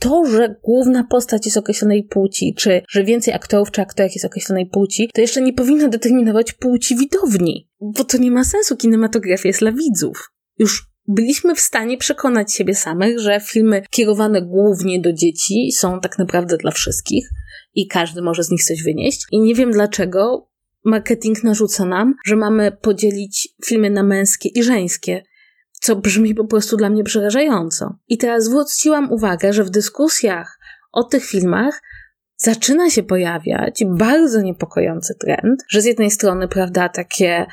To, 0.00 0.26
że 0.26 0.54
główna 0.64 1.04
postać 1.10 1.46
jest 1.46 1.56
określonej 1.56 2.04
płci, 2.04 2.54
czy 2.58 2.82
że 2.90 3.04
więcej 3.04 3.34
aktorów 3.34 3.70
czy 3.70 3.82
aktorek 3.82 4.14
jest 4.14 4.24
określonej 4.24 4.66
płci, 4.66 5.10
to 5.14 5.20
jeszcze 5.20 5.42
nie 5.42 5.52
powinno 5.52 5.88
determinować 5.88 6.52
płci 6.52 6.96
widowni, 6.96 7.68
bo 7.80 8.04
to 8.04 8.18
nie 8.18 8.30
ma 8.30 8.44
sensu. 8.44 8.76
Kinematografia 8.76 9.48
jest 9.48 9.60
dla 9.60 9.72
widzów. 9.72 10.30
Już 10.58 10.92
byliśmy 11.08 11.54
w 11.54 11.60
stanie 11.60 11.98
przekonać 11.98 12.54
siebie 12.54 12.74
samych, 12.74 13.20
że 13.20 13.40
filmy 13.40 13.82
kierowane 13.90 14.42
głównie 14.42 15.00
do 15.00 15.12
dzieci 15.12 15.72
są 15.72 16.00
tak 16.00 16.18
naprawdę 16.18 16.56
dla 16.56 16.70
wszystkich 16.70 17.28
i 17.74 17.86
każdy 17.86 18.22
może 18.22 18.44
z 18.44 18.50
nich 18.50 18.64
coś 18.64 18.82
wynieść. 18.82 19.26
I 19.32 19.40
nie 19.40 19.54
wiem 19.54 19.70
dlaczego 19.70 20.48
marketing 20.84 21.44
narzuca 21.44 21.84
nam, 21.84 22.14
że 22.26 22.36
mamy 22.36 22.72
podzielić 22.72 23.48
filmy 23.64 23.90
na 23.90 24.02
męskie 24.02 24.48
i 24.48 24.62
żeńskie, 24.62 25.22
co 25.72 25.96
brzmi 25.96 26.34
po 26.34 26.44
prostu 26.44 26.76
dla 26.76 26.90
mnie 26.90 27.04
przerażająco. 27.04 27.98
I 28.08 28.18
teraz 28.18 28.44
zwróciłam 28.44 29.12
uwagę, 29.12 29.52
że 29.52 29.64
w 29.64 29.70
dyskusjach 29.70 30.58
o 30.92 31.04
tych 31.04 31.24
filmach 31.24 31.82
zaczyna 32.36 32.90
się 32.90 33.02
pojawiać 33.02 33.84
bardzo 33.88 34.42
niepokojący 34.42 35.14
trend, 35.20 35.62
że 35.68 35.82
z 35.82 35.84
jednej 35.84 36.10
strony, 36.10 36.48
prawda, 36.48 36.88
takie 36.88 37.46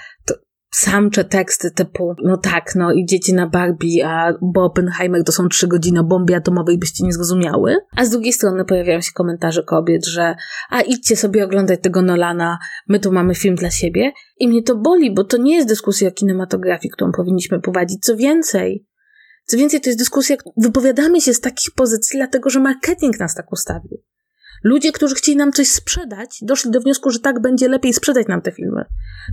samcze 0.71 1.23
teksty 1.23 1.71
typu, 1.71 2.15
no 2.23 2.37
tak, 2.37 2.75
no 2.75 2.91
idziecie 2.91 3.33
na 3.33 3.47
Barbie, 3.47 4.07
a 4.07 4.33
bo 4.41 4.63
Oppenheimer 4.63 5.23
to 5.23 5.31
są 5.31 5.49
trzy 5.49 5.67
godziny 5.67 5.99
o 5.99 6.03
bombie 6.03 6.33
atomowej, 6.33 6.77
byście 6.77 7.05
nie 7.05 7.13
zrozumiały. 7.13 7.75
A 7.95 8.05
z 8.05 8.09
drugiej 8.09 8.33
strony 8.33 8.65
pojawiają 8.65 9.01
się 9.01 9.11
komentarze 9.13 9.63
kobiet, 9.63 10.05
że 10.05 10.35
a 10.69 10.81
idźcie 10.81 11.15
sobie 11.15 11.45
oglądać 11.45 11.79
tego 11.81 12.01
Nolana, 12.01 12.59
my 12.87 12.99
tu 12.99 13.11
mamy 13.11 13.35
film 13.35 13.55
dla 13.55 13.71
siebie. 13.71 14.11
I 14.39 14.47
mnie 14.47 14.63
to 14.63 14.75
boli, 14.75 15.13
bo 15.13 15.23
to 15.23 15.37
nie 15.37 15.55
jest 15.55 15.67
dyskusja 15.67 16.07
o 16.07 16.11
kinematografii, 16.11 16.91
którą 16.91 17.11
powinniśmy 17.11 17.61
prowadzić. 17.61 18.05
Co 18.05 18.15
więcej, 18.15 18.87
co 19.45 19.57
więcej, 19.57 19.81
to 19.81 19.89
jest 19.89 19.99
dyskusja, 19.99 20.35
wypowiadamy 20.57 21.21
się 21.21 21.33
z 21.33 21.39
takich 21.39 21.73
pozycji, 21.75 22.17
dlatego 22.17 22.49
że 22.49 22.59
marketing 22.59 23.19
nas 23.19 23.35
tak 23.35 23.51
ustawił. 23.51 24.01
Ludzie, 24.63 24.91
którzy 24.91 25.15
chcieli 25.15 25.37
nam 25.37 25.51
coś 25.51 25.69
sprzedać, 25.69 26.39
doszli 26.41 26.71
do 26.71 26.81
wniosku, 26.81 27.09
że 27.09 27.19
tak 27.19 27.41
będzie 27.41 27.67
lepiej 27.67 27.93
sprzedać 27.93 28.27
nam 28.27 28.41
te 28.41 28.51
filmy. 28.51 28.85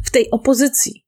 W 0.05 0.11
tej 0.11 0.31
opozycji. 0.31 1.06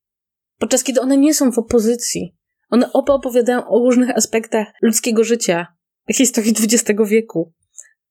Podczas 0.59 0.85
kiedy 0.85 1.01
one 1.01 1.17
nie 1.17 1.35
są 1.35 1.53
w 1.53 1.59
opozycji. 1.59 2.37
One 2.71 2.93
oba 2.93 3.15
opowiadają 3.15 3.69
o 3.69 3.79
różnych 3.79 4.11
aspektach 4.11 4.67
ludzkiego 4.83 5.25
życia, 5.25 5.67
historii 6.15 6.55
XX 6.59 7.01
wieku, 7.07 7.53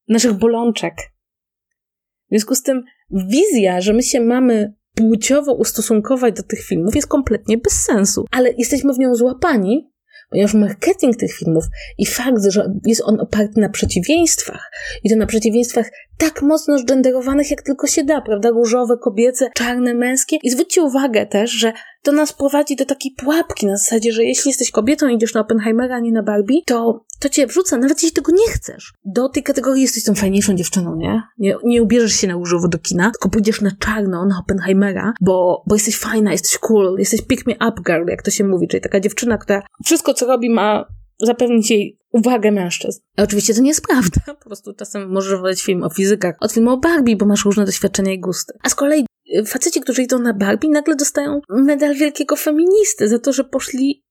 naszych 0.07 0.33
bolączek. 0.33 0.93
W 2.25 2.29
związku 2.29 2.55
z 2.55 2.63
tym 2.63 2.83
wizja, 3.11 3.81
że 3.81 3.93
my 3.93 4.03
się 4.03 4.21
mamy 4.21 4.73
płciowo 4.95 5.53
ustosunkować 5.53 6.35
do 6.35 6.43
tych 6.43 6.63
filmów 6.63 6.95
jest 6.95 7.07
kompletnie 7.07 7.57
bez 7.57 7.73
sensu, 7.73 8.25
ale 8.31 8.53
jesteśmy 8.57 8.93
w 8.93 8.99
nią 8.99 9.15
złapani, 9.15 9.91
ponieważ 10.29 10.53
marketing 10.53 11.17
tych 11.17 11.33
filmów 11.33 11.63
i 11.97 12.05
fakt, 12.05 12.43
że 12.49 12.71
jest 12.85 13.01
on 13.05 13.19
oparty 13.19 13.59
na 13.59 13.69
przeciwieństwach 13.69 14.71
i 15.03 15.09
to 15.09 15.15
na 15.15 15.25
przeciwieństwach 15.25 15.89
tak 16.17 16.41
mocno 16.41 16.79
zgenderowanych, 16.79 17.51
jak 17.51 17.61
tylko 17.61 17.87
się 17.87 18.03
da, 18.03 18.21
prawda? 18.21 18.49
Różowe, 18.49 18.97
kobiece, 19.03 19.49
czarne, 19.53 19.93
męskie. 19.93 20.37
I 20.43 20.49
zwróćcie 20.49 20.81
uwagę 20.81 21.25
też, 21.25 21.51
że 21.51 21.73
to 22.07 22.11
nas 22.11 22.33
prowadzi 22.33 22.75
do 22.75 22.85
takiej 22.85 23.11
pułapki 23.11 23.65
na 23.65 23.77
zasadzie, 23.77 24.11
że 24.11 24.23
jeśli 24.23 24.49
jesteś 24.49 24.71
kobietą 24.71 25.07
i 25.07 25.15
idziesz 25.15 25.33
na 25.33 25.41
Oppenheimera, 25.41 25.95
a 25.95 25.99
nie 25.99 26.11
na 26.11 26.23
Barbie, 26.23 26.61
to 26.65 27.05
to 27.19 27.29
cię 27.29 27.47
wrzuca, 27.47 27.77
nawet 27.77 28.03
jeśli 28.03 28.15
tego 28.15 28.31
nie 28.31 28.47
chcesz. 28.51 28.93
Do 29.05 29.29
tej 29.29 29.43
kategorii 29.43 29.81
jesteś 29.81 30.03
tą 30.03 30.15
fajniejszą 30.15 30.55
dziewczyną, 30.55 30.95
nie? 30.95 31.21
Nie, 31.37 31.55
nie 31.63 31.83
ubierzesz 31.83 32.13
się 32.13 32.27
na 32.27 32.33
różowo 32.33 32.67
do 32.67 32.77
kina, 32.77 33.11
tylko 33.11 33.29
pójdziesz 33.29 33.61
na 33.61 33.71
czarno, 33.79 34.25
na 34.25 34.39
Oppenheimera, 34.39 35.13
bo, 35.21 35.63
bo 35.67 35.75
jesteś 35.75 35.97
fajna, 35.97 36.31
jesteś 36.31 36.57
cool, 36.57 36.95
jesteś 36.99 37.21
pick 37.21 37.47
me 37.47 37.53
up 37.53 37.81
girl, 37.85 38.09
jak 38.09 38.21
to 38.21 38.31
się 38.31 38.43
mówi, 38.43 38.67
czyli 38.67 38.81
taka 38.81 38.99
dziewczyna, 38.99 39.37
która 39.37 39.63
wszystko, 39.85 40.13
co 40.13 40.27
robi, 40.27 40.49
ma 40.49 40.85
zapewnić 41.19 41.71
jej 41.71 41.99
uwagę 42.11 42.51
mężczyzn. 42.51 42.99
A 43.17 43.23
oczywiście 43.23 43.53
to 43.53 43.61
nie 43.61 43.69
jest 43.69 43.87
prawda. 43.87 44.21
Po 44.43 44.49
prostu 44.49 44.73
czasem 44.73 45.09
możesz 45.11 45.39
woleć 45.39 45.63
film 45.63 45.83
o 45.83 45.89
fizykach 45.89 46.35
od 46.39 46.51
filmu 46.51 46.71
o 46.71 46.77
Barbie, 46.77 47.15
bo 47.15 47.25
masz 47.25 47.45
różne 47.45 47.65
doświadczenia 47.65 48.13
i 48.13 48.19
gusty. 48.19 48.53
A 48.63 48.69
z 48.69 48.75
kolei 48.75 49.05
faceci, 49.45 49.81
którzy 49.81 50.01
idą 50.01 50.19
na 50.19 50.33
Barbie, 50.33 50.69
nagle 50.69 50.95
dostają 50.95 51.41
medal 51.49 51.95
wielkiego 51.95 52.35
feministy 52.35 53.07
za 53.07 53.19
to, 53.19 53.33
że 53.33 53.43
poszli 53.43 54.03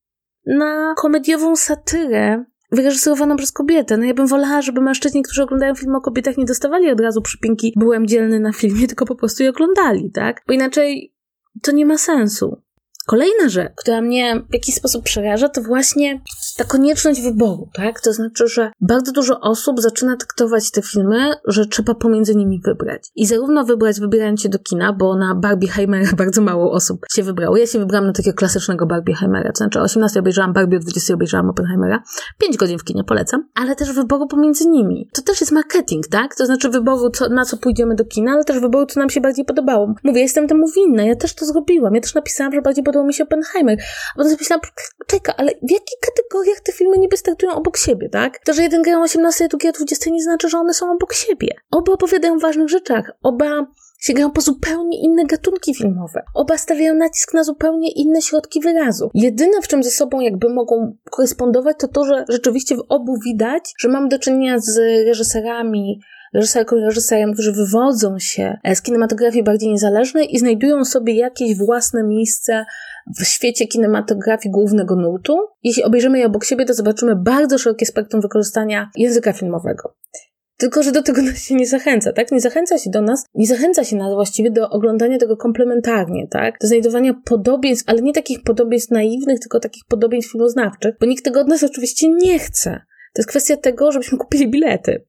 na 0.46 0.94
komediową 0.96 1.56
satyrę 1.56 2.44
wyreżyserowaną 2.72 3.36
przez 3.36 3.52
kobietę. 3.52 3.96
No 3.96 4.04
ja 4.04 4.14
bym 4.14 4.26
wolała, 4.26 4.62
żeby 4.62 4.80
mężczyźni, 4.80 5.22
którzy 5.22 5.42
oglądają 5.42 5.74
film 5.74 5.94
o 5.94 6.00
kobietach, 6.00 6.36
nie 6.36 6.44
dostawali 6.44 6.90
od 6.90 7.00
razu 7.00 7.22
przypinki 7.22 7.72
byłem 7.76 8.06
dzielny 8.06 8.40
na 8.40 8.52
filmie, 8.52 8.86
tylko 8.86 9.06
po 9.06 9.16
prostu 9.16 9.42
je 9.42 9.50
oglądali, 9.50 10.10
tak? 10.10 10.42
Bo 10.46 10.54
inaczej 10.54 11.14
to 11.62 11.72
nie 11.72 11.86
ma 11.86 11.98
sensu. 11.98 12.62
Kolejna 13.06 13.48
rzecz, 13.48 13.72
która 13.76 14.00
mnie 14.00 14.42
w 14.50 14.54
jakiś 14.54 14.74
sposób 14.74 15.04
przeraża, 15.04 15.48
to 15.48 15.62
właśnie 15.62 16.20
ta 16.56 16.64
konieczność 16.64 17.22
wyboru, 17.22 17.68
tak? 17.74 18.00
To 18.00 18.12
znaczy, 18.12 18.48
że 18.48 18.72
bardzo 18.80 19.12
dużo 19.12 19.40
osób 19.40 19.80
zaczyna 19.80 20.16
traktować 20.16 20.70
te 20.70 20.82
filmy, 20.82 21.32
że 21.44 21.66
trzeba 21.66 21.94
pomiędzy 21.94 22.34
nimi 22.34 22.60
wybrać. 22.64 23.02
I 23.16 23.26
zarówno 23.26 23.64
wybrać 23.64 24.00
wybierając 24.00 24.42
się 24.42 24.48
do 24.48 24.58
kina, 24.58 24.92
bo 24.92 25.16
na 25.16 25.34
Barbie 25.34 25.68
Heimera 25.68 26.12
bardzo 26.18 26.42
mało 26.42 26.72
osób 26.72 27.00
się 27.14 27.22
wybrało. 27.22 27.56
Ja 27.56 27.66
się 27.66 27.78
wybrałam 27.78 28.06
na 28.06 28.12
takiego 28.12 28.36
klasycznego 28.36 28.86
Barbie 28.86 29.14
Heimera, 29.14 29.52
to 29.52 29.56
znaczy 29.56 29.80
o 29.80 29.82
18 29.82 30.20
obejrzałam 30.20 30.52
Barbie, 30.52 30.76
o 30.76 30.80
20 30.80 31.14
obejrzałam 31.14 31.50
Oppenheimera. 31.50 32.02
5 32.38 32.56
godzin 32.56 32.78
w 32.78 32.84
kinie 32.84 33.04
polecam, 33.04 33.48
ale 33.54 33.76
też 33.76 33.92
wyboru 33.92 34.26
pomiędzy 34.26 34.68
nimi. 34.68 35.08
To 35.12 35.22
też 35.22 35.40
jest 35.40 35.52
marketing, 35.52 36.08
tak? 36.08 36.34
To 36.34 36.46
znaczy 36.46 36.68
wyboru, 36.68 37.10
co, 37.10 37.28
na 37.28 37.44
co 37.44 37.56
pójdziemy 37.56 37.94
do 37.94 38.04
kina, 38.04 38.32
ale 38.32 38.44
też 38.44 38.60
wyboru, 38.60 38.86
co 38.86 39.00
nam 39.00 39.10
się 39.10 39.20
bardziej 39.20 39.44
podobało. 39.44 39.94
Mówię, 40.04 40.20
jestem 40.20 40.48
temu 40.48 40.66
winna, 40.76 41.02
ja 41.02 41.16
też 41.16 41.34
to 41.34 41.46
zrobiłam. 41.46 41.94
Ja 41.94 42.00
też 42.00 42.14
napisałam, 42.14 42.52
że 42.52 42.62
bardziej 42.62 42.84
podobał 42.96 43.06
mi 43.06 43.14
się 43.14 43.24
Oppenheimer. 43.24 43.78
A 44.14 44.16
potem 44.16 44.36
myślałam, 44.40 44.60
czeka, 45.06 45.34
ale 45.36 45.52
w 45.52 45.70
jakiej 45.70 45.98
kategoriach 46.00 46.60
te 46.60 46.72
filmy 46.72 46.98
niby 46.98 47.16
startują 47.16 47.52
obok 47.52 47.76
siebie, 47.76 48.08
tak? 48.08 48.38
To, 48.44 48.52
że 48.52 48.62
jeden 48.62 48.82
gra 48.82 48.98
o 48.98 49.02
18, 49.02 49.44
a 49.44 49.48
drugi 49.48 49.68
o 49.68 49.72
20 49.72 50.10
nie 50.10 50.22
znaczy, 50.22 50.48
że 50.48 50.58
one 50.58 50.74
są 50.74 50.92
obok 50.92 51.14
siebie. 51.14 51.48
Oba 51.70 51.92
opowiadają 51.92 52.34
o 52.34 52.38
ważnych 52.38 52.68
rzeczach. 52.68 53.10
Oba 53.22 53.66
sięgają 54.00 54.30
po 54.30 54.40
zupełnie 54.40 55.02
inne 55.02 55.24
gatunki 55.24 55.74
filmowe. 55.74 56.22
Oba 56.34 56.58
stawiają 56.58 56.94
nacisk 56.94 57.34
na 57.34 57.44
zupełnie 57.44 57.92
inne 57.92 58.22
środki 58.22 58.60
wyrazu. 58.60 59.10
Jedyne, 59.14 59.62
w 59.62 59.68
czym 59.68 59.82
ze 59.82 59.90
sobą 59.90 60.20
jakby 60.20 60.48
mogą 60.54 60.96
korespondować, 61.10 61.76
to 61.78 61.88
to, 61.88 62.04
że 62.04 62.24
rzeczywiście 62.28 62.76
w 62.76 62.84
obu 62.88 63.18
widać, 63.24 63.74
że 63.78 63.88
mamy 63.88 64.08
do 64.08 64.18
czynienia 64.18 64.58
z 64.58 64.78
reżyserami, 65.06 66.00
reżyserem, 66.72 67.32
którzy 67.32 67.52
wywodzą 67.52 68.18
się 68.18 68.58
z 68.74 68.82
kinematografii 68.82 69.44
bardziej 69.44 69.70
niezależnej 69.70 70.34
i 70.34 70.38
znajdują 70.38 70.84
sobie 70.84 71.14
jakieś 71.14 71.58
własne 71.58 72.04
miejsce 72.04 72.64
w 73.20 73.24
świecie 73.24 73.66
kinematografii 73.66 74.52
głównego 74.52 74.96
nurtu. 74.96 75.38
Jeśli 75.62 75.84
obejrzymy 75.84 76.18
je 76.18 76.26
obok 76.26 76.44
siebie, 76.44 76.64
to 76.64 76.74
zobaczymy 76.74 77.16
bardzo 77.16 77.58
szerokie 77.58 77.86
spektrum 77.86 78.22
wykorzystania 78.22 78.90
języka 78.96 79.32
filmowego. 79.32 79.94
Tylko, 80.58 80.82
że 80.82 80.92
do 80.92 81.02
tego 81.02 81.22
nas 81.22 81.38
się 81.38 81.54
nie 81.54 81.66
zachęca, 81.66 82.12
tak? 82.12 82.32
Nie 82.32 82.40
zachęca 82.40 82.78
się 82.78 82.90
do 82.90 83.02
nas, 83.02 83.24
nie 83.34 83.46
zachęca 83.46 83.84
się 83.84 83.96
nas 83.96 84.14
właściwie 84.14 84.50
do 84.50 84.70
oglądania 84.70 85.18
tego 85.18 85.36
komplementarnie, 85.36 86.28
tak? 86.30 86.54
Do 86.60 86.68
znajdowania 86.68 87.14
podobieństw, 87.24 87.84
ale 87.88 88.02
nie 88.02 88.12
takich 88.12 88.42
podobieństw 88.42 88.90
naiwnych, 88.90 89.40
tylko 89.40 89.60
takich 89.60 89.82
podobieństw 89.88 90.32
filmoznawczych, 90.32 90.94
bo 91.00 91.06
nikt 91.06 91.24
tego 91.24 91.40
od 91.40 91.48
nas 91.48 91.64
oczywiście 91.64 92.08
nie 92.08 92.38
chce. 92.38 92.70
To 93.14 93.20
jest 93.20 93.28
kwestia 93.28 93.56
tego, 93.56 93.92
żebyśmy 93.92 94.18
kupili 94.18 94.50
bilety. 94.50 95.04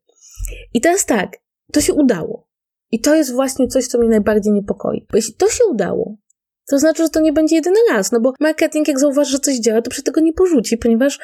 I 0.74 0.82
teraz 0.82 1.06
tak, 1.06 1.38
to 1.74 1.82
się 1.82 1.94
udało. 1.94 2.48
I 2.92 3.02
to 3.02 3.16
jest 3.16 3.34
właśnie 3.34 3.68
coś, 3.68 3.88
co 3.88 3.98
mnie 3.98 4.10
najbardziej 4.10 4.54
niepokoi. 4.54 5.06
Bo 5.12 5.18
jeśli 5.18 5.34
to 5.34 5.50
się 5.50 5.66
udało, 5.66 6.18
to 6.70 6.80
znaczy, 6.80 7.04
że 7.04 7.10
to 7.10 7.20
nie 7.20 7.34
będzie 7.34 7.56
jedyny 7.56 7.80
raz, 7.92 8.12
no 8.12 8.20
bo 8.20 8.34
marketing, 8.40 8.88
jak 8.88 9.00
zauważy, 9.00 9.32
że 9.32 9.40
coś 9.40 9.60
działa, 9.60 9.82
to 9.82 9.90
przy 9.90 10.04
tego 10.04 10.22
nie 10.22 10.34
porzuci, 10.34 10.78
ponieważ 10.78 11.20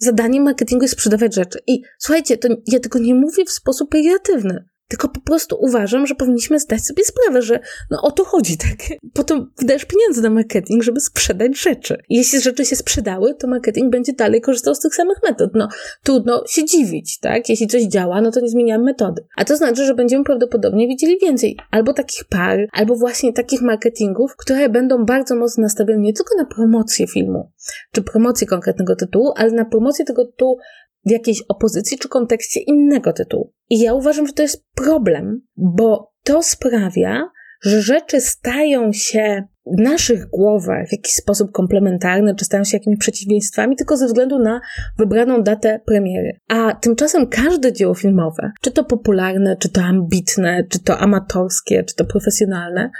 zadaniem 0.00 0.42
marketingu 0.42 0.84
jest 0.84 0.94
sprzedawać 0.94 1.34
rzeczy. 1.34 1.58
I 1.66 1.82
słuchajcie, 1.98 2.38
to 2.38 2.48
ja 2.66 2.80
tego 2.80 2.98
nie 2.98 3.14
mówię 3.14 3.44
w 3.44 3.50
sposób 3.50 3.90
pejoratywny. 3.90 4.64
Tylko 4.88 5.08
po 5.08 5.20
prostu 5.20 5.56
uważam, 5.60 6.06
że 6.06 6.14
powinniśmy 6.14 6.60
zdać 6.60 6.84
sobie 6.84 7.04
sprawę, 7.04 7.42
że 7.42 7.60
no 7.90 8.02
o 8.02 8.10
to 8.10 8.24
chodzi, 8.24 8.58
tak? 8.68 8.98
Potem 9.14 9.50
wydajesz 9.58 9.84
pieniądze 9.84 10.22
na 10.22 10.30
marketing, 10.30 10.82
żeby 10.82 11.00
sprzedać 11.00 11.60
rzeczy. 11.60 12.02
Jeśli 12.08 12.40
rzeczy 12.40 12.64
się 12.64 12.76
sprzedały, 12.76 13.34
to 13.34 13.46
marketing 13.46 13.92
będzie 13.92 14.12
dalej 14.12 14.40
korzystał 14.40 14.74
z 14.74 14.80
tych 14.80 14.94
samych 14.94 15.18
metod. 15.22 15.50
No, 15.54 15.68
trudno 16.02 16.44
się 16.48 16.64
dziwić, 16.64 17.18
tak? 17.20 17.48
Jeśli 17.48 17.66
coś 17.66 17.82
działa, 17.82 18.20
no 18.20 18.30
to 18.30 18.40
nie 18.40 18.48
zmieniamy 18.48 18.84
metody. 18.84 19.26
A 19.36 19.44
to 19.44 19.56
znaczy, 19.56 19.86
że 19.86 19.94
będziemy 19.94 20.24
prawdopodobnie 20.24 20.88
widzieli 20.88 21.18
więcej 21.22 21.56
albo 21.70 21.92
takich 21.92 22.24
par, 22.24 22.58
albo 22.72 22.96
właśnie 22.96 23.32
takich 23.32 23.62
marketingów, 23.62 24.36
które 24.36 24.68
będą 24.68 25.04
bardzo 25.04 25.36
mocno 25.36 25.62
nastawione 25.62 26.00
nie 26.00 26.12
tylko 26.12 26.36
na 26.36 26.44
promocję 26.44 27.06
filmu, 27.06 27.52
czy 27.92 28.02
promocję 28.02 28.46
konkretnego 28.46 28.96
tytułu, 28.96 29.32
ale 29.36 29.50
na 29.50 29.64
promocję 29.64 30.04
tego 30.04 30.26
tytułu 30.26 30.58
w 31.06 31.10
jakiejś 31.10 31.42
opozycji 31.48 31.98
czy 31.98 32.08
kontekście 32.08 32.60
innego 32.60 33.12
tytułu. 33.12 33.52
I 33.70 33.80
ja 33.80 33.94
uważam, 33.94 34.26
że 34.26 34.32
to 34.32 34.42
jest 34.42 34.64
problem, 34.74 35.40
bo 35.56 36.12
to 36.22 36.42
sprawia, 36.42 37.30
że 37.62 37.82
rzeczy 37.82 38.20
stają 38.20 38.92
się 38.92 39.44
w 39.66 39.80
naszych 39.80 40.26
głowach 40.26 40.88
w 40.88 40.92
jakiś 40.92 41.12
sposób 41.12 41.52
komplementarne, 41.52 42.34
czy 42.34 42.44
stają 42.44 42.64
się 42.64 42.76
jakimiś 42.76 42.98
przeciwieństwami, 42.98 43.76
tylko 43.76 43.96
ze 43.96 44.06
względu 44.06 44.38
na 44.38 44.60
wybraną 44.98 45.42
datę 45.42 45.80
premiery. 45.86 46.40
A 46.48 46.74
tymczasem 46.74 47.26
każde 47.26 47.72
dzieło 47.72 47.94
filmowe, 47.94 48.52
czy 48.60 48.70
to 48.70 48.84
popularne, 48.84 49.56
czy 49.56 49.68
to 49.68 49.80
ambitne, 49.80 50.64
czy 50.70 50.82
to 50.82 50.98
amatorskie, 50.98 51.84
czy 51.84 51.94
to 51.94 52.04
profesjonalne, 52.04 52.90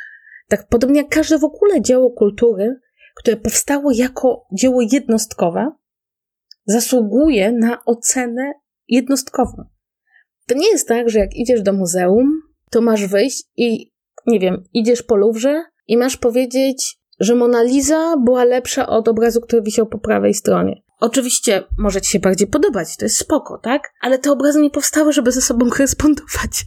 tak 0.48 0.68
podobnie 0.68 1.00
jak 1.00 1.08
każde 1.08 1.38
w 1.38 1.44
ogóle 1.44 1.80
dzieło 1.80 2.10
kultury, 2.10 2.76
które 3.16 3.36
powstało 3.36 3.90
jako 3.94 4.46
dzieło 4.52 4.80
jednostkowe, 4.92 5.70
zasługuje 6.66 7.52
na 7.52 7.85
ocenę 7.85 8.52
jednostkową. 8.88 9.64
To 10.46 10.54
nie 10.54 10.70
jest 10.70 10.88
tak, 10.88 11.11
że 11.11 11.18
jak 11.18 11.37
idziesz 11.37 11.62
do 11.62 11.73
muzeum, 11.73 12.40
to 12.70 12.80
masz 12.80 13.06
wyjść 13.06 13.44
i, 13.56 13.92
nie 14.26 14.40
wiem, 14.40 14.64
idziesz 14.73 15.02
po 15.02 15.16
Louvre 15.16 15.64
i 15.87 15.96
masz 15.96 16.16
powiedzieć, 16.16 16.99
że 17.20 17.35
Mona 17.35 17.62
Lisa 17.62 18.16
była 18.25 18.44
lepsza 18.44 18.87
od 18.87 19.08
obrazu, 19.08 19.40
który 19.40 19.62
wisiał 19.62 19.87
po 19.87 19.99
prawej 19.99 20.35
stronie. 20.35 20.82
Oczywiście 21.00 21.64
może 21.78 22.00
ci 22.00 22.11
się 22.11 22.18
bardziej 22.18 22.49
podobać, 22.49 22.96
to 22.96 23.04
jest 23.04 23.18
spoko, 23.18 23.58
tak? 23.58 23.82
Ale 24.00 24.18
te 24.18 24.32
obrazy 24.32 24.61
nie 24.61 24.70
powstały, 24.70 25.12
żeby 25.12 25.32
ze 25.32 25.40
sobą 25.40 25.70
korespondować. 25.76 26.64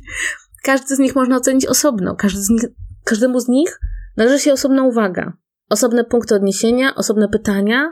Każdy 0.64 0.96
z 0.96 1.00
nich 1.00 1.16
można 1.16 1.38
ocenić 1.38 1.66
osobno. 1.66 2.16
Każdy 2.16 2.42
z 2.42 2.50
nich, 2.50 2.62
każdemu 3.04 3.40
z 3.40 3.48
nich 3.48 3.80
należy 4.18 4.40
się 4.40 4.54
osobna 4.54 4.84
uwaga. 4.84 5.34
Osobne 5.70 6.04
punkty 6.04 6.36
odniesienia, 6.36 6.96
osobne 6.96 7.30
pytania, 7.30 7.92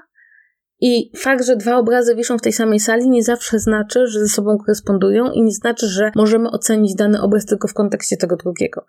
i 0.81 1.11
fakt, 1.17 1.45
że 1.45 1.55
dwa 1.55 1.77
obrazy 1.77 2.15
wiszą 2.15 2.37
w 2.37 2.41
tej 2.41 2.53
samej 2.53 2.79
sali, 2.79 3.09
nie 3.09 3.23
zawsze 3.23 3.59
znaczy, 3.59 4.07
że 4.07 4.19
ze 4.19 4.27
sobą 4.27 4.57
korespondują 4.57 5.31
i 5.31 5.43
nie 5.43 5.51
znaczy, 5.51 5.87
że 5.87 6.11
możemy 6.15 6.51
ocenić 6.51 6.95
dany 6.95 7.21
obraz 7.21 7.45
tylko 7.45 7.67
w 7.67 7.73
kontekście 7.73 8.17
tego 8.17 8.35
drugiego. 8.35 8.85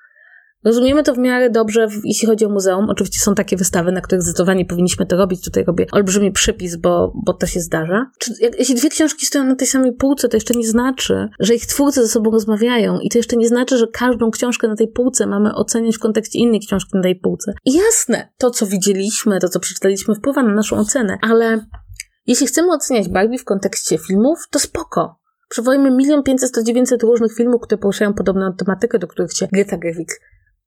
Rozumiemy 0.64 1.02
to 1.02 1.14
w 1.14 1.18
miarę 1.18 1.50
dobrze, 1.50 1.88
jeśli 2.04 2.28
chodzi 2.28 2.44
o 2.44 2.48
muzeum. 2.48 2.86
Oczywiście 2.90 3.20
są 3.20 3.34
takie 3.34 3.56
wystawy, 3.56 3.92
na 3.92 4.00
których 4.00 4.22
zdecydowanie 4.22 4.64
powinniśmy 4.64 5.06
to 5.06 5.16
robić. 5.16 5.44
Tutaj 5.44 5.64
robię 5.64 5.86
olbrzymi 5.92 6.32
przypis, 6.32 6.76
bo, 6.76 7.12
bo 7.26 7.32
to 7.32 7.46
się 7.46 7.60
zdarza. 7.60 8.10
Czy, 8.18 8.32
jak, 8.40 8.58
jeśli 8.58 8.74
dwie 8.74 8.88
książki 8.88 9.26
stoją 9.26 9.44
na 9.44 9.54
tej 9.54 9.66
samej 9.66 9.92
półce, 9.92 10.28
to 10.28 10.36
jeszcze 10.36 10.54
nie 10.54 10.68
znaczy, 10.68 11.28
że 11.40 11.54
ich 11.54 11.66
twórcy 11.66 12.02
ze 12.02 12.08
sobą 12.08 12.30
rozmawiają. 12.30 13.00
I 13.00 13.10
to 13.10 13.18
jeszcze 13.18 13.36
nie 13.36 13.48
znaczy, 13.48 13.78
że 13.78 13.86
każdą 13.92 14.30
książkę 14.30 14.68
na 14.68 14.76
tej 14.76 14.88
półce 14.88 15.26
mamy 15.26 15.54
oceniać 15.54 15.96
w 15.96 16.00
kontekście 16.00 16.38
innej 16.38 16.60
książki 16.60 16.90
na 16.94 17.02
tej 17.02 17.16
półce. 17.16 17.52
I 17.64 17.72
jasne, 17.72 18.28
to 18.38 18.50
co 18.50 18.66
widzieliśmy, 18.66 19.40
to 19.40 19.48
co 19.48 19.60
przeczytaliśmy 19.60 20.14
wpływa 20.14 20.42
na 20.42 20.54
naszą 20.54 20.76
ocenę, 20.76 21.18
ale 21.22 21.66
jeśli 22.26 22.46
chcemy 22.46 22.72
oceniać 22.72 23.08
Barbie 23.08 23.38
w 23.38 23.44
kontekście 23.44 23.98
filmów, 23.98 24.38
to 24.50 24.58
spoko. 24.58 25.18
Przywołajmy 25.48 25.90
milion 25.90 26.22
pięćset, 26.22 26.48
sto 26.48 26.62
dziewięćset 26.62 27.02
różnych 27.02 27.34
filmów, 27.34 27.62
które 27.62 27.78
poruszają 27.78 28.14
podobną 28.14 28.52
tematykę, 28.52 28.98
do 28.98 29.06
których 29.06 29.32
się 29.32 29.48
Greta 29.52 29.76
Gerwig 29.76 30.08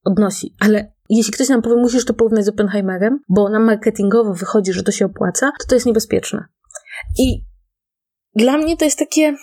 odnosi. 0.03 0.55
Ale 0.59 0.93
jeśli 1.09 1.33
ktoś 1.33 1.49
nam 1.49 1.61
powie, 1.61 1.75
musisz 1.75 2.05
to 2.05 2.13
porównać 2.13 2.45
z 2.45 2.49
Oppenheimerem, 2.49 3.19
bo 3.29 3.49
nam 3.49 3.63
marketingowo 3.63 4.33
wychodzi, 4.33 4.73
że 4.73 4.83
to 4.83 4.91
się 4.91 5.05
opłaca, 5.05 5.51
to 5.59 5.67
to 5.67 5.75
jest 5.75 5.85
niebezpieczne. 5.85 6.45
I 7.19 7.45
dla 8.35 8.57
mnie 8.57 8.77
to 8.77 8.85
jest 8.85 8.99
takie 8.99 9.35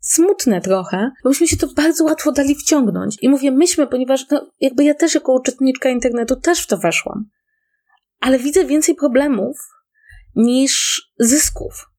smutne 0.00 0.60
trochę, 0.60 1.10
bo 1.24 1.30
myśmy 1.30 1.48
się 1.48 1.56
to 1.56 1.66
bardzo 1.76 2.04
łatwo 2.04 2.32
dali 2.32 2.54
wciągnąć. 2.54 3.16
I 3.22 3.28
mówię 3.28 3.50
myśmy, 3.50 3.86
ponieważ 3.86 4.30
no, 4.30 4.50
jakby 4.60 4.84
ja 4.84 4.94
też 4.94 5.14
jako 5.14 5.32
uczestniczka 5.32 5.88
internetu 5.88 6.36
też 6.36 6.62
w 6.62 6.66
to 6.66 6.78
weszłam. 6.78 7.24
Ale 8.20 8.38
widzę 8.38 8.64
więcej 8.64 8.94
problemów 8.94 9.56
niż 10.36 11.02
zysków. 11.18 11.93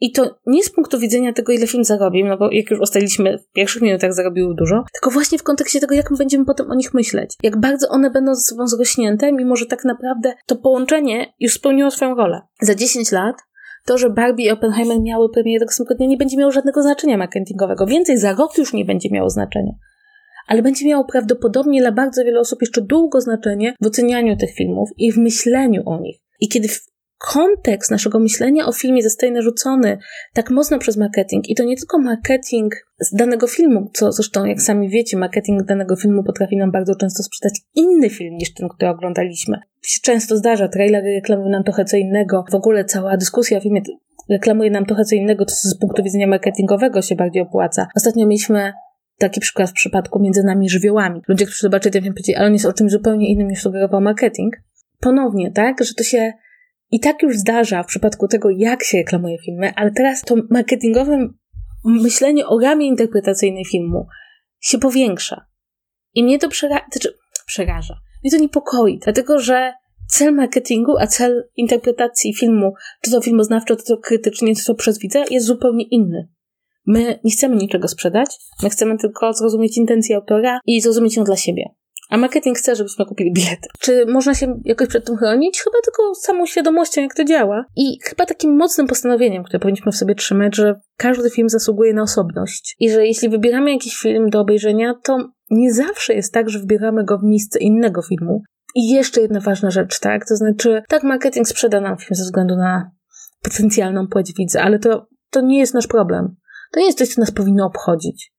I 0.00 0.12
to 0.12 0.38
nie 0.46 0.62
z 0.62 0.70
punktu 0.70 0.98
widzenia 0.98 1.32
tego, 1.32 1.52
ile 1.52 1.66
film 1.66 1.84
zarobił, 1.84 2.26
no 2.26 2.38
bo 2.38 2.50
jak 2.50 2.70
już 2.70 2.80
ustaliliśmy, 2.80 3.38
w 3.38 3.52
pierwszych 3.52 3.82
minutach 3.82 4.14
zarobiły 4.14 4.54
dużo, 4.54 4.84
tylko 4.92 5.10
właśnie 5.10 5.38
w 5.38 5.42
kontekście 5.42 5.80
tego, 5.80 5.94
jak 5.94 6.10
my 6.10 6.16
będziemy 6.16 6.44
potem 6.44 6.70
o 6.70 6.74
nich 6.74 6.94
myśleć. 6.94 7.34
Jak 7.42 7.60
bardzo 7.60 7.88
one 7.88 8.10
będą 8.10 8.34
ze 8.34 8.40
sobą 8.40 8.66
zrośnięte, 8.66 9.32
mimo 9.32 9.56
że 9.56 9.66
tak 9.66 9.84
naprawdę 9.84 10.34
to 10.46 10.56
połączenie 10.56 11.32
już 11.40 11.52
spełniło 11.52 11.90
swoją 11.90 12.14
rolę. 12.14 12.40
Za 12.60 12.74
10 12.74 13.12
lat 13.12 13.36
to, 13.86 13.98
że 13.98 14.10
Barbie 14.10 14.44
i 14.44 14.50
Oppenheimer 14.50 15.00
miały 15.00 15.30
premierę 15.30 15.60
tego 15.60 15.72
samego 15.72 15.94
dnia, 15.94 16.06
nie 16.06 16.16
będzie 16.16 16.36
miało 16.36 16.52
żadnego 16.52 16.82
znaczenia 16.82 17.16
marketingowego. 17.16 17.86
Więcej, 17.86 18.18
za 18.18 18.34
rok 18.34 18.58
już 18.58 18.72
nie 18.72 18.84
będzie 18.84 19.08
miało 19.12 19.30
znaczenia. 19.30 19.72
Ale 20.46 20.62
będzie 20.62 20.86
miało 20.86 21.04
prawdopodobnie 21.04 21.80
dla 21.80 21.92
bardzo 21.92 22.24
wielu 22.24 22.40
osób 22.40 22.62
jeszcze 22.62 22.80
długo 22.80 23.20
znaczenie 23.20 23.74
w 23.82 23.86
ocenianiu 23.86 24.36
tych 24.36 24.54
filmów 24.54 24.90
i 24.96 25.12
w 25.12 25.16
myśleniu 25.16 25.82
o 25.86 26.00
nich. 26.00 26.16
I 26.40 26.48
kiedy 26.48 26.68
kontekst 27.18 27.90
naszego 27.90 28.18
myślenia 28.18 28.66
o 28.66 28.72
filmie 28.72 29.02
zostaje 29.02 29.32
narzucony 29.32 29.98
tak 30.34 30.50
mocno 30.50 30.78
przez 30.78 30.96
marketing 30.96 31.48
i 31.50 31.54
to 31.54 31.64
nie 31.64 31.76
tylko 31.76 31.98
marketing 31.98 32.74
z 33.00 33.14
danego 33.14 33.46
filmu, 33.46 33.90
co 33.94 34.12
zresztą 34.12 34.44
jak 34.44 34.62
sami 34.62 34.88
wiecie, 34.88 35.16
marketing 35.16 35.62
danego 35.62 35.96
filmu 35.96 36.22
potrafi 36.24 36.56
nam 36.56 36.70
bardzo 36.70 36.94
często 36.94 37.22
sprzedać 37.22 37.60
inny 37.74 38.10
film 38.10 38.34
niż 38.34 38.54
ten, 38.54 38.68
który 38.68 38.90
oglądaliśmy. 38.90 39.58
Często 40.02 40.36
zdarza, 40.36 40.68
trailery 40.68 41.14
reklamują 41.14 41.48
nam 41.48 41.64
trochę 41.64 41.84
co 41.84 41.96
innego, 41.96 42.44
w 42.50 42.54
ogóle 42.54 42.84
cała 42.84 43.16
dyskusja 43.16 43.58
o 43.58 43.60
filmie 43.60 43.82
reklamuje 44.30 44.70
nam 44.70 44.86
trochę 44.86 45.04
co 45.04 45.14
innego, 45.14 45.44
co 45.44 45.68
z 45.68 45.78
punktu 45.78 46.02
widzenia 46.02 46.26
marketingowego 46.26 47.02
się 47.02 47.16
bardziej 47.16 47.42
opłaca. 47.42 47.86
Ostatnio 47.96 48.26
mieliśmy 48.26 48.72
taki 49.18 49.40
przykład 49.40 49.70
w 49.70 49.72
przypadku 49.72 50.20
między 50.20 50.42
nami 50.42 50.70
żywiołami. 50.70 51.20
Ludzie, 51.28 51.44
którzy 51.44 51.60
zobaczyli 51.60 51.92
ten 51.92 52.02
film, 52.02 52.14
powiedzieli, 52.14 52.36
ale 52.36 52.46
on 52.46 52.52
jest 52.52 52.66
o 52.66 52.72
czymś 52.72 52.92
zupełnie 52.92 53.32
innym 53.32 53.48
niż 53.48 53.60
sugerował 53.60 54.00
marketing. 54.00 54.56
Ponownie, 55.00 55.50
tak, 55.50 55.84
że 55.84 55.94
to 55.94 56.04
się 56.04 56.32
i 56.90 57.00
tak 57.00 57.22
już 57.22 57.36
zdarza 57.36 57.82
w 57.82 57.86
przypadku 57.86 58.28
tego, 58.28 58.50
jak 58.50 58.84
się 58.84 58.98
reklamuje 58.98 59.38
filmy, 59.38 59.72
ale 59.76 59.90
teraz 59.90 60.22
to 60.22 60.34
marketingowe 60.50 61.28
myślenie 61.84 62.46
o 62.46 62.58
ramie 62.58 62.86
interpretacyjnej 62.86 63.64
filmu 63.64 64.06
się 64.60 64.78
powiększa. 64.78 65.46
I 66.14 66.24
mnie 66.24 66.38
to 66.38 66.48
przera 66.48 66.80
znaczy, 66.92 67.18
przeraża. 67.46 68.00
Mnie 68.24 68.30
to 68.30 68.38
niepokoi, 68.38 68.98
dlatego 68.98 69.38
że 69.38 69.72
cel 70.08 70.34
marketingu, 70.34 70.98
a 70.98 71.06
cel 71.06 71.48
interpretacji 71.56 72.34
filmu, 72.34 72.74
czy 73.02 73.10
to 73.10 73.20
filmoznawczo, 73.20 73.76
czy 73.76 73.84
to 73.84 73.96
krytycznie, 73.96 74.56
czy 74.56 74.64
to 74.64 74.74
przez 74.74 74.98
widza, 74.98 75.24
jest 75.30 75.46
zupełnie 75.46 75.84
inny. 75.84 76.28
My 76.86 77.18
nie 77.24 77.30
chcemy 77.30 77.56
niczego 77.56 77.88
sprzedać, 77.88 78.36
my 78.62 78.70
chcemy 78.70 78.98
tylko 78.98 79.32
zrozumieć 79.32 79.78
intencję 79.78 80.16
autora 80.16 80.60
i 80.66 80.80
zrozumieć 80.80 81.16
ją 81.16 81.24
dla 81.24 81.36
siebie. 81.36 81.64
A 82.08 82.16
marketing 82.16 82.58
chce, 82.58 82.76
żebyśmy 82.76 83.06
kupili 83.06 83.32
bilety. 83.32 83.68
Czy 83.80 84.06
można 84.06 84.34
się 84.34 84.60
jakoś 84.64 84.88
przed 84.88 85.06
tym 85.06 85.16
chronić? 85.16 85.60
Chyba 85.60 85.76
tylko 85.84 86.14
samą 86.14 86.46
świadomością, 86.46 87.00
jak 87.02 87.14
to 87.14 87.24
działa. 87.24 87.64
I 87.76 87.98
chyba 88.02 88.26
takim 88.26 88.56
mocnym 88.56 88.86
postanowieniem, 88.86 89.44
które 89.44 89.58
powinniśmy 89.58 89.92
w 89.92 89.96
sobie 89.96 90.14
trzymać, 90.14 90.56
że 90.56 90.80
każdy 90.96 91.30
film 91.30 91.48
zasługuje 91.48 91.94
na 91.94 92.02
osobność. 92.02 92.76
I 92.78 92.90
że 92.90 93.06
jeśli 93.06 93.28
wybieramy 93.28 93.72
jakiś 93.72 93.96
film 93.96 94.30
do 94.30 94.40
obejrzenia, 94.40 94.94
to 95.04 95.28
nie 95.50 95.72
zawsze 95.72 96.14
jest 96.14 96.32
tak, 96.32 96.50
że 96.50 96.58
wybieramy 96.58 97.04
go 97.04 97.18
w 97.18 97.24
miejsce 97.24 97.58
innego 97.58 98.02
filmu. 98.02 98.42
I 98.74 98.88
jeszcze 98.90 99.20
jedna 99.20 99.40
ważna 99.40 99.70
rzecz, 99.70 100.00
tak? 100.00 100.28
To 100.28 100.36
znaczy, 100.36 100.82
tak, 100.88 101.02
marketing 101.02 101.48
sprzeda 101.48 101.80
nam 101.80 101.98
film 101.98 102.14
ze 102.14 102.22
względu 102.22 102.56
na 102.56 102.90
potencjalną 103.42 104.06
płeć 104.06 104.32
widza, 104.38 104.62
ale 104.62 104.78
to, 104.78 105.06
to 105.30 105.40
nie 105.40 105.58
jest 105.58 105.74
nasz 105.74 105.86
problem. 105.86 106.36
To 106.72 106.80
nie 106.80 106.86
jest 106.86 106.98
coś, 106.98 107.08
co 107.08 107.20
nas 107.20 107.30
powinno 107.30 107.66
obchodzić. 107.66 108.32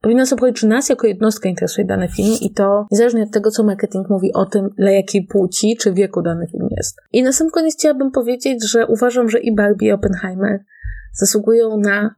Powinno 0.00 0.26
sobie 0.26 0.40
powiedzieć, 0.40 0.60
czy 0.60 0.66
nas 0.66 0.88
jako 0.88 1.06
jednostkę 1.06 1.48
interesuje 1.48 1.86
dany 1.86 2.08
film 2.08 2.36
i 2.40 2.50
to 2.50 2.86
niezależnie 2.90 3.22
od 3.22 3.30
tego, 3.30 3.50
co 3.50 3.64
marketing 3.64 4.10
mówi 4.10 4.32
o 4.32 4.46
tym, 4.46 4.68
dla 4.78 4.90
jakiej 4.90 5.26
płci 5.26 5.76
czy 5.80 5.92
wieku 5.92 6.22
dany 6.22 6.46
film 6.46 6.68
jest. 6.76 6.96
I 7.12 7.22
na 7.22 7.32
sam 7.32 7.50
koniec 7.50 7.74
chciałabym 7.74 8.10
powiedzieć, 8.10 8.70
że 8.70 8.86
uważam, 8.86 9.28
że 9.28 9.40
i 9.40 9.54
Barbie 9.54 9.88
i 9.88 9.92
Oppenheimer 9.92 10.64
zasługują 11.12 11.76
na 11.76 12.14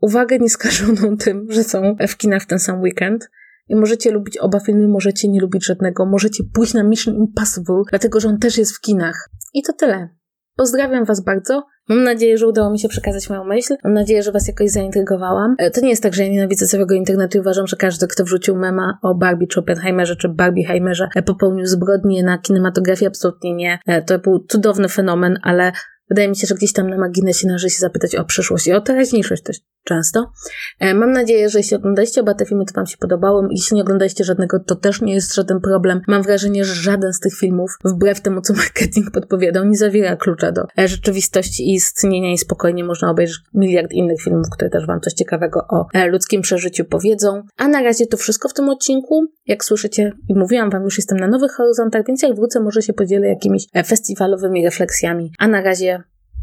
uwagę 0.00 0.38
nieskażoną 0.38 1.16
tym, 1.24 1.46
że 1.50 1.64
są 1.64 1.96
w 2.08 2.16
kinach 2.16 2.42
w 2.42 2.46
ten 2.46 2.58
sam 2.58 2.80
weekend. 2.80 3.30
I 3.68 3.76
możecie 3.76 4.10
lubić 4.10 4.38
oba 4.38 4.60
filmy, 4.60 4.88
możecie 4.88 5.28
nie 5.28 5.40
lubić 5.40 5.66
żadnego, 5.66 6.06
możecie 6.06 6.44
pójść 6.54 6.74
na 6.74 6.82
Mission 6.82 7.14
Impossible, 7.14 7.82
dlatego 7.90 8.20
że 8.20 8.28
on 8.28 8.38
też 8.38 8.58
jest 8.58 8.76
w 8.76 8.80
kinach. 8.80 9.28
I 9.54 9.62
to 9.62 9.72
tyle. 9.72 10.08
Pozdrawiam 10.56 11.04
Was 11.04 11.24
bardzo. 11.24 11.66
Mam 11.88 12.04
nadzieję, 12.04 12.38
że 12.38 12.46
udało 12.46 12.70
mi 12.70 12.78
się 12.78 12.88
przekazać 12.88 13.30
moją 13.30 13.44
myśl. 13.44 13.76
Mam 13.84 13.92
nadzieję, 13.92 14.22
że 14.22 14.32
Was 14.32 14.48
jakoś 14.48 14.70
zaintrygowałam. 14.70 15.54
E, 15.58 15.70
to 15.70 15.80
nie 15.80 15.90
jest 15.90 16.02
tak, 16.02 16.14
że 16.14 16.22
ja 16.22 16.32
nienawidzę 16.32 16.66
całego 16.66 16.94
internetu 16.94 17.38
i 17.38 17.40
uważam, 17.40 17.66
że 17.66 17.76
każdy, 17.76 18.06
kto 18.06 18.24
wrzucił 18.24 18.56
mema 18.56 18.98
o 19.02 19.14
Barbie 19.14 19.46
czy 19.46 19.60
Oppenheimerze 19.60 20.16
czy 20.16 20.28
Barbieheimerze 20.28 21.08
e, 21.14 21.22
popełnił 21.22 21.66
zbrodnie 21.66 22.22
na 22.22 22.38
kinematografii. 22.38 23.08
Absolutnie 23.08 23.54
nie. 23.54 23.78
E, 23.86 24.02
to 24.02 24.18
był 24.18 24.44
cudowny 24.48 24.88
fenomen, 24.88 25.38
ale 25.42 25.72
Wydaje 26.10 26.28
mi 26.28 26.36
się, 26.36 26.46
że 26.46 26.54
gdzieś 26.54 26.72
tam 26.72 26.90
na 26.90 26.98
marginesie 26.98 27.46
należy 27.46 27.70
się 27.70 27.78
zapytać 27.78 28.14
o 28.14 28.24
przyszłość 28.24 28.66
i 28.66 28.72
o 28.72 28.80
teraźniejszość 28.80 29.42
też 29.42 29.56
często. 29.84 30.32
E, 30.80 30.94
mam 30.94 31.12
nadzieję, 31.12 31.48
że 31.48 31.58
jeśli 31.58 31.76
oglądaliście 31.76 32.20
oba 32.20 32.34
te 32.34 32.46
filmy, 32.46 32.64
to 32.64 32.72
Wam 32.74 32.86
się 32.86 32.96
podobało. 32.96 33.48
Jeśli 33.50 33.76
nie 33.76 33.82
oglądaliście 33.82 34.24
żadnego, 34.24 34.60
to 34.60 34.76
też 34.76 35.00
nie 35.00 35.14
jest 35.14 35.34
żaden 35.34 35.60
problem. 35.60 36.00
Mam 36.08 36.22
wrażenie, 36.22 36.64
że 36.64 36.74
żaden 36.74 37.12
z 37.12 37.20
tych 37.20 37.34
filmów, 37.34 37.76
wbrew 37.84 38.20
temu, 38.20 38.40
co 38.40 38.54
marketing 38.62 39.10
podpowiadał, 39.10 39.64
nie 39.64 39.76
zawiera 39.76 40.16
klucza 40.16 40.52
do 40.52 40.62
e, 40.78 40.88
rzeczywistości 40.88 41.70
i 41.70 41.74
istnienia 41.74 42.32
i 42.32 42.38
spokojnie 42.38 42.84
można 42.84 43.10
obejrzeć 43.10 43.38
miliard 43.54 43.92
innych 43.92 44.22
filmów, 44.22 44.46
które 44.52 44.70
też 44.70 44.86
Wam 44.86 45.00
coś 45.00 45.12
ciekawego 45.12 45.60
o 45.68 45.86
e, 45.94 46.06
ludzkim 46.06 46.42
przeżyciu 46.42 46.84
powiedzą. 46.84 47.42
A 47.56 47.68
na 47.68 47.82
razie 47.82 48.06
to 48.06 48.16
wszystko 48.16 48.48
w 48.48 48.54
tym 48.54 48.68
odcinku. 48.68 49.26
Jak 49.46 49.64
słyszycie 49.64 50.12
i 50.28 50.34
mówiłam 50.34 50.70
Wam, 50.70 50.84
już 50.84 50.96
jestem 50.96 51.18
na 51.18 51.28
nowych 51.28 51.52
horyzontach, 51.52 52.06
więc 52.06 52.22
jak 52.22 52.34
wrócę, 52.36 52.60
może 52.60 52.82
się 52.82 52.92
podzielę 52.92 53.28
jakimiś 53.28 53.66
festiwalowymi 53.86 54.64
refleksjami. 54.64 55.32
A 55.38 55.48
na 55.48 55.62
razie 55.62 56.01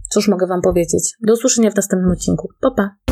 Cóż 0.10 0.28
mogę 0.28 0.48
Wam 0.48 0.62
powiedzieć? 0.62 1.14
Do 1.22 1.34
usłyszenia 1.34 1.72
w 1.72 1.76
następnym 1.76 2.12
odcinku. 2.12 2.50
Pa, 2.62 2.72
pa! 2.72 3.09